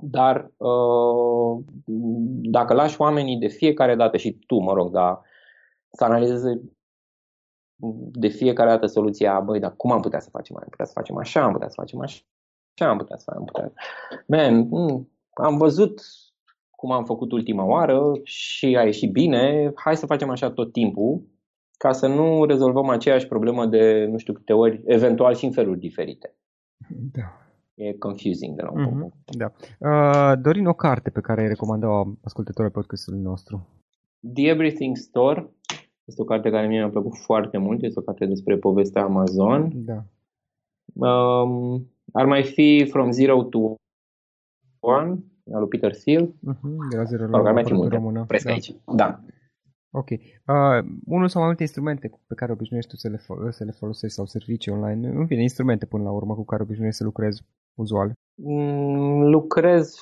Dar 0.00 0.52
uh, 0.56 1.64
dacă 2.42 2.74
lași 2.74 3.00
oamenii 3.00 3.36
de 3.36 3.46
fiecare 3.46 3.94
dată 3.94 4.16
și 4.16 4.38
tu, 4.46 4.58
mă 4.58 4.72
rog, 4.72 4.90
da, 4.90 5.22
să 5.90 6.04
analizeze 6.04 6.60
de 8.12 8.28
fiecare 8.28 8.70
dată 8.70 8.86
soluția, 8.86 9.40
băi, 9.40 9.60
dar 9.60 9.76
cum 9.76 9.92
am 9.92 10.00
putea 10.00 10.20
să 10.20 10.28
facem? 10.30 10.56
Am 10.56 10.66
putea 10.70 10.84
să 10.84 10.92
facem 10.94 11.16
așa, 11.16 11.42
am 11.42 11.52
putea 11.52 11.68
să 11.68 11.74
facem 11.76 12.00
așa, 12.00 12.22
am 12.88 12.98
putea 12.98 13.16
să 13.16 13.24
facem? 13.24 13.40
Am 13.40 13.44
putea. 13.44 13.72
Man, 14.26 14.68
mm, 14.70 15.10
am 15.34 15.56
văzut 15.56 16.02
cum 16.70 16.92
am 16.92 17.04
făcut 17.04 17.32
ultima 17.32 17.64
oară 17.64 18.12
și 18.22 18.76
a 18.76 18.84
ieșit 18.84 19.12
bine, 19.12 19.72
hai 19.74 19.96
să 19.96 20.06
facem 20.06 20.30
așa 20.30 20.50
tot 20.50 20.72
timpul 20.72 21.26
ca 21.76 21.92
să 21.92 22.06
nu 22.06 22.44
rezolvăm 22.44 22.88
aceeași 22.88 23.26
problemă 23.26 23.66
de 23.66 24.06
nu 24.10 24.18
știu 24.18 24.32
câte 24.32 24.52
ori, 24.52 24.82
eventual 24.84 25.34
și 25.34 25.44
în 25.44 25.50
feluri 25.50 25.78
diferite. 25.78 26.36
Da. 27.12 27.22
E 27.74 27.92
confusing 27.92 28.56
de 28.56 28.62
la 28.62 28.70
un 28.70 28.86
mm-hmm, 28.86 28.98
punct. 28.98 29.14
Da. 29.24 29.52
Uh, 29.78 30.38
Dorin, 30.42 30.66
o 30.66 30.72
carte 30.72 31.10
pe 31.10 31.20
care 31.20 31.40
ai 31.40 31.48
recomandat 31.48 32.06
ascultătorii 32.22 32.70
podcastului 32.70 33.20
nostru. 33.20 33.66
The 34.34 34.48
Everything 34.48 34.96
Store 34.96 35.50
este 36.08 36.22
o 36.22 36.24
carte 36.24 36.50
care 36.50 36.66
mie 36.66 36.78
mi-a 36.78 36.90
plăcut 36.90 37.16
foarte 37.16 37.58
mult. 37.58 37.82
Este 37.82 37.98
o 37.98 38.02
carte 38.02 38.26
despre 38.26 38.56
povestea 38.56 39.02
Amazon. 39.02 39.72
Da. 39.74 40.04
Um, 41.08 41.86
ar 42.12 42.26
mai 42.26 42.44
fi 42.44 42.86
From 42.90 43.10
Zero 43.10 43.42
to 43.42 43.74
One, 44.80 45.24
al 45.52 45.58
lui 45.60 45.68
Peter 45.68 45.96
Thiel. 45.96 46.26
Uh-huh, 46.26 46.90
de 46.90 46.96
la 46.96 47.04
zero 47.04 47.26
la 47.26 47.38
ar 47.38 47.52
mai 47.52 47.64
fi 47.64 47.74
multe. 47.74 47.94
Română. 47.96 48.26
Da. 48.44 48.50
aici. 48.50 48.74
Da. 48.96 49.20
Ok. 49.90 50.10
Uh, 50.10 50.88
unul 51.04 51.28
sau 51.28 51.40
mai 51.40 51.46
multe 51.46 51.62
instrumente 51.62 52.10
pe 52.26 52.34
care 52.34 52.52
obișnuiești 52.52 52.90
tu 52.90 52.96
să 52.96 53.08
le, 53.08 53.16
fo- 53.16 53.50
să 53.50 53.64
le 53.64 53.70
folosești 53.70 54.16
sau 54.16 54.26
servicii 54.26 54.72
online, 54.72 55.08
în 55.08 55.26
fine, 55.26 55.42
instrumente 55.42 55.86
până 55.86 56.02
la 56.02 56.10
urmă 56.10 56.34
cu 56.34 56.44
care 56.44 56.62
obișnuiești 56.62 56.98
să 56.98 57.04
lucrezi 57.04 57.42
uzual. 57.74 58.12
Mm, 58.34 59.22
lucrez 59.22 59.96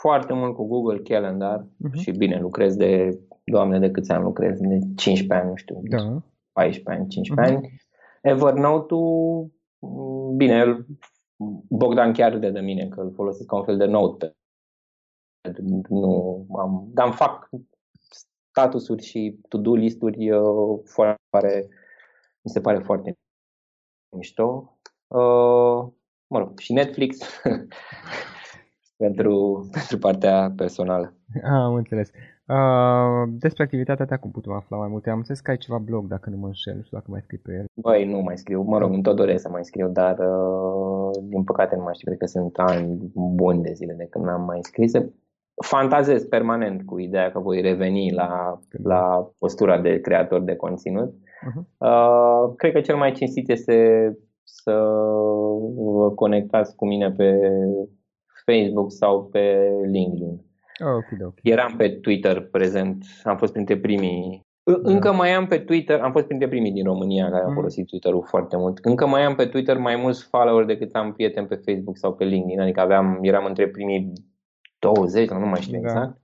foarte 0.00 0.32
mult 0.32 0.54
cu 0.54 0.66
Google 0.66 0.98
Calendar 0.98 1.64
uh-huh. 1.64 2.00
și 2.00 2.10
bine, 2.10 2.40
lucrez 2.40 2.76
de, 2.76 3.20
doamne, 3.44 3.78
de 3.78 3.90
câți 3.90 4.10
ani 4.10 4.22
lucrez? 4.22 4.60
De 4.60 4.78
15 4.96 5.34
ani, 5.34 5.48
nu 5.48 5.56
știu, 5.56 5.80
da. 5.82 6.22
14 6.52 6.90
ani, 6.90 7.08
15 7.08 7.54
uh-huh. 7.54 7.56
ani. 7.56 7.80
Evernote-ul, 8.22 9.50
mm, 9.78 10.36
bine, 10.36 10.86
Bogdan 11.68 12.12
chiar 12.12 12.38
de 12.38 12.50
de 12.50 12.60
mine 12.60 12.88
că 12.88 13.00
îl 13.00 13.12
folosesc 13.12 13.46
ca 13.46 13.56
un 13.56 13.64
fel 13.64 13.76
de 13.76 13.84
note. 13.84 14.36
Nu 15.88 16.46
am, 16.58 16.88
dar 16.92 17.06
îmi 17.06 17.14
fac 17.14 17.48
statusuri 18.50 19.02
și 19.02 19.40
to-do 19.48 19.74
listuri 19.74 20.30
uh, 20.30 20.80
foarte, 20.84 21.68
mi 22.42 22.50
se 22.50 22.60
pare 22.60 22.78
foarte 22.78 23.18
mișto. 24.16 24.78
Uh, 25.06 25.88
mă 26.26 26.38
rog, 26.38 26.58
și 26.58 26.72
Netflix 26.72 27.18
pentru, 28.98 29.32
pentru 29.76 29.98
partea 29.98 30.52
personală. 30.56 31.12
Ah, 31.42 31.62
am 31.68 31.74
înțeles. 31.74 32.10
Uh, 32.56 33.28
despre 33.38 33.62
activitatea 33.62 34.04
ta 34.04 34.16
cum 34.16 34.30
putem 34.30 34.52
afla 34.52 34.76
mai 34.76 34.88
multe? 34.88 35.10
Am 35.10 35.16
înțeles 35.16 35.40
că 35.40 35.50
ai 35.50 35.56
ceva 35.56 35.78
blog, 35.78 36.06
dacă 36.06 36.30
nu 36.30 36.36
mă 36.36 36.46
înșel, 36.46 36.74
nu 36.76 36.82
știu 36.82 36.96
dacă 36.96 37.10
mai 37.10 37.20
scrii 37.20 37.38
pe 37.38 37.52
el. 37.52 37.64
Băi, 37.74 38.04
nu 38.04 38.18
mai 38.20 38.38
scriu. 38.38 38.62
Mă 38.62 38.78
rog, 38.78 39.00
tot 39.02 39.16
doresc 39.16 39.42
să 39.42 39.48
mai 39.48 39.64
scriu, 39.64 39.88
dar 39.88 40.18
uh, 40.18 41.10
din 41.22 41.44
păcate 41.44 41.76
nu 41.76 41.82
mai 41.82 41.94
știu. 41.94 42.06
Cred 42.06 42.18
că 42.18 42.26
sunt 42.26 42.56
ani 42.56 43.12
buni 43.14 43.62
de 43.62 43.72
zile 43.72 43.92
de 43.92 44.06
când 44.10 44.24
n-am 44.24 44.44
mai 44.44 44.58
scris. 44.60 44.92
Fantazez 45.64 46.24
permanent 46.24 46.82
cu 46.84 46.98
ideea 46.98 47.30
că 47.30 47.38
voi 47.38 47.60
reveni 47.60 48.12
la, 48.12 48.58
la 48.82 49.30
postura 49.38 49.80
de 49.80 50.00
creator 50.00 50.40
de 50.40 50.56
conținut. 50.56 51.12
Uh-huh. 51.12 51.62
Uh, 51.78 52.54
cred 52.56 52.72
că 52.72 52.80
cel 52.80 52.96
mai 52.96 53.12
cinstit 53.12 53.48
este 53.48 53.78
să 54.42 54.72
vă 55.76 56.10
conectați 56.14 56.76
cu 56.76 56.86
mine 56.86 57.10
pe 57.10 57.40
Facebook 58.52 58.92
sau 58.92 59.24
pe 59.24 59.70
LinkedIn. 59.90 60.40
Okay, 60.80 61.18
okay. 61.20 61.40
Eram 61.42 61.74
pe 61.76 61.88
Twitter 61.88 62.40
prezent, 62.40 63.04
am 63.24 63.36
fost 63.36 63.52
printre 63.52 63.76
primii. 63.76 64.46
Da. 64.62 64.78
Încă 64.82 65.12
mai 65.12 65.34
am 65.34 65.46
pe 65.46 65.58
Twitter, 65.58 66.00
am 66.00 66.12
fost 66.12 66.26
printre 66.26 66.48
primii 66.48 66.72
din 66.72 66.84
România 66.84 67.30
care 67.30 67.42
au 67.42 67.48
mm. 67.48 67.54
folosit 67.54 67.86
Twitter-ul 67.86 68.24
foarte 68.28 68.56
mult. 68.56 68.78
Încă 68.82 69.06
mai 69.06 69.22
am 69.22 69.34
pe 69.34 69.46
Twitter 69.46 69.78
mai 69.78 69.96
mulți 69.96 70.24
follower 70.24 70.64
decât 70.64 70.94
am 70.94 71.12
prieteni 71.12 71.46
pe 71.46 71.60
Facebook 71.64 71.96
sau 71.96 72.14
pe 72.14 72.24
LinkedIn, 72.24 72.60
adică 72.60 72.80
aveam, 72.80 73.18
eram 73.22 73.44
între 73.44 73.68
primii 73.68 74.12
20, 74.78 75.28
nu 75.28 75.46
mai 75.46 75.60
știu 75.60 75.80
da. 75.80 75.88
exact. 75.88 76.20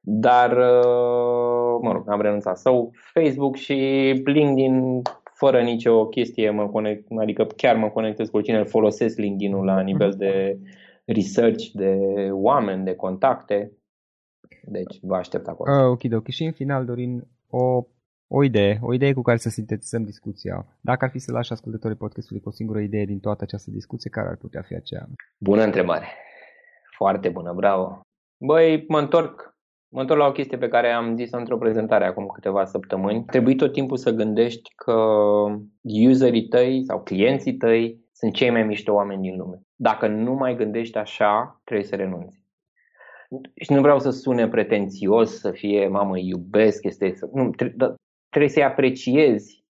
Dar, 0.00 0.50
uh, 0.50 1.78
mă 1.82 1.92
rog, 1.92 2.10
am 2.10 2.20
renunțat. 2.20 2.58
Sau 2.58 2.90
Facebook 3.12 3.56
și 3.56 3.74
LinkedIn 4.24 5.02
fără 5.32 5.60
nicio 5.60 6.06
chestie 6.06 6.50
mă 6.50 6.68
conect, 6.68 7.06
adică 7.18 7.46
chiar 7.56 7.76
mă 7.76 7.88
conectez 7.88 8.28
cu 8.28 8.40
cine 8.40 8.62
folosesc 8.62 9.18
LinkedIn-ul 9.18 9.64
la 9.64 9.80
nivel 9.80 10.14
de 10.16 10.58
research, 11.12 11.70
de 11.72 11.98
oameni, 12.30 12.84
de 12.84 12.94
contacte. 12.94 13.72
Deci 14.62 14.98
vă 15.02 15.16
aștept 15.16 15.46
acolo. 15.46 15.72
Uh, 15.72 15.90
ok, 15.90 16.18
ok. 16.18 16.28
Și 16.28 16.44
în 16.44 16.52
final, 16.52 16.84
Dorin, 16.84 17.26
o, 17.50 17.84
o 18.28 18.44
idee, 18.44 18.78
o 18.82 18.94
idee 18.94 19.12
cu 19.12 19.22
care 19.22 19.36
să 19.36 19.48
sintetizăm 19.48 20.02
discuția. 20.02 20.66
Dacă 20.80 21.04
ar 21.04 21.10
fi 21.10 21.18
să 21.18 21.32
lași 21.32 21.52
ascultătorii 21.52 21.96
podcastului 21.96 22.42
cu 22.42 22.48
o 22.48 22.52
singură 22.52 22.80
idee 22.80 23.04
din 23.04 23.20
toată 23.20 23.42
această 23.42 23.70
discuție, 23.70 24.10
care 24.10 24.28
ar 24.28 24.36
putea 24.36 24.62
fi 24.62 24.74
aceea? 24.74 25.06
Bună 25.38 25.62
întrebare. 25.62 26.06
Foarte 26.96 27.28
bună, 27.28 27.52
bravo. 27.52 28.00
Băi, 28.38 28.84
mă 28.88 28.98
întorc 28.98 29.50
Mă 29.92 30.00
întorc 30.00 30.20
la 30.20 30.26
o 30.26 30.32
chestie 30.32 30.58
pe 30.58 30.68
care 30.68 30.90
am 30.90 31.16
zis 31.16 31.30
într-o 31.32 31.58
prezentare 31.58 32.06
acum 32.06 32.26
câteva 32.26 32.64
săptămâni. 32.64 33.24
Trebuie 33.24 33.54
tot 33.54 33.72
timpul 33.72 33.96
să 33.96 34.10
gândești 34.10 34.70
că 34.76 34.94
userii 36.08 36.48
tăi 36.48 36.84
sau 36.84 37.02
clienții 37.02 37.56
tăi 37.56 37.99
sunt 38.20 38.34
cei 38.34 38.50
mai 38.50 38.62
mișto 38.62 38.92
oameni 38.92 39.22
din 39.22 39.36
lume. 39.36 39.62
Dacă 39.74 40.06
nu 40.06 40.34
mai 40.34 40.56
gândești 40.56 40.98
așa, 40.98 41.60
trebuie 41.64 41.86
să 41.86 41.96
renunți. 41.96 42.44
Și 43.54 43.72
nu 43.72 43.80
vreau 43.80 43.98
să 43.98 44.10
sune 44.10 44.48
pretențios, 44.48 45.38
să 45.38 45.50
fie, 45.50 45.88
mamă, 45.88 46.18
iubesc, 46.18 46.84
este... 46.84 47.14
Nu, 47.32 47.50
trebuie 48.28 48.50
să-i 48.50 48.62
apreciezi 48.64 49.64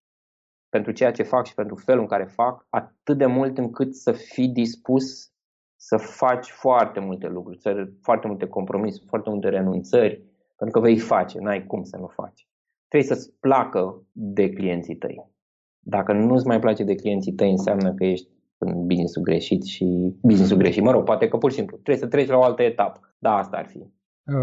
pentru 0.69 0.93
ceea 0.93 1.11
ce 1.11 1.23
fac 1.23 1.47
și 1.47 1.55
pentru 1.55 1.75
felul 1.75 2.01
în 2.01 2.07
care 2.07 2.25
fac, 2.25 2.67
atât 2.69 3.19
de 3.19 3.27
mult 3.27 3.59
încât 3.59 3.95
să 3.95 4.13
fii 4.13 4.49
dispus 4.49 5.33
să 5.77 5.97
faci 5.97 6.51
foarte 6.51 7.01
multe 7.01 7.29
lucruri, 7.29 7.59
să, 7.61 7.89
foarte 8.03 8.27
multe 8.27 8.47
compromisuri, 8.47 9.09
foarte 9.09 9.31
multe 9.31 9.49
renunțări, 9.49 10.23
pentru 10.57 10.81
că 10.81 10.87
vei 10.87 10.99
face, 10.99 11.39
n-ai 11.39 11.67
cum 11.67 11.83
să 11.83 11.97
nu 11.97 12.07
faci. 12.07 12.49
Trebuie 12.89 13.17
să-ți 13.17 13.33
placă 13.41 14.07
de 14.13 14.51
clienții 14.51 14.97
tăi. 14.97 15.31
Dacă 15.79 16.13
nu-ți 16.13 16.47
mai 16.47 16.59
place 16.59 16.85
de 16.85 16.95
clienții 16.95 17.33
tăi, 17.33 17.51
înseamnă 17.51 17.95
că 17.95 18.05
ești 18.05 18.29
în 18.61 18.87
business-ul 18.87 19.23
greșit 19.23 19.65
și 19.65 19.85
business-ul 20.23 20.57
greșit. 20.57 20.83
Mă 20.83 20.91
rog, 20.91 21.05
poate 21.05 21.29
că 21.29 21.37
pur 21.37 21.51
și 21.51 21.57
simplu 21.57 21.77
trebuie 21.77 22.05
să 22.05 22.07
treci 22.07 22.29
la 22.29 22.37
o 22.37 22.43
altă 22.43 22.63
etapă. 22.63 23.15
Da, 23.19 23.37
asta 23.37 23.57
ar 23.57 23.67
fi. 23.67 23.79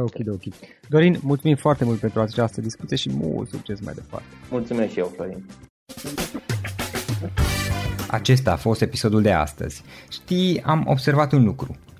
Ok, 0.01 0.33
ok. 0.33 0.53
Dorin, 0.89 1.17
mulțumim 1.21 1.55
foarte 1.55 1.85
mult 1.85 1.99
pentru 1.99 2.19
această 2.19 2.61
discuție 2.61 2.97
și 2.97 3.11
mult 3.13 3.49
succes 3.49 3.81
mai 3.81 3.93
departe. 3.93 4.25
Mulțumesc 4.51 4.91
și 4.91 4.99
eu, 4.99 5.05
Florin. 5.05 5.45
Acesta 8.09 8.51
a 8.51 8.55
fost 8.55 8.81
episodul 8.81 9.21
de 9.21 9.31
astăzi. 9.31 9.83
Știi, 10.09 10.61
am 10.61 10.83
observat 10.87 11.31
un 11.31 11.43
lucru. 11.43 11.75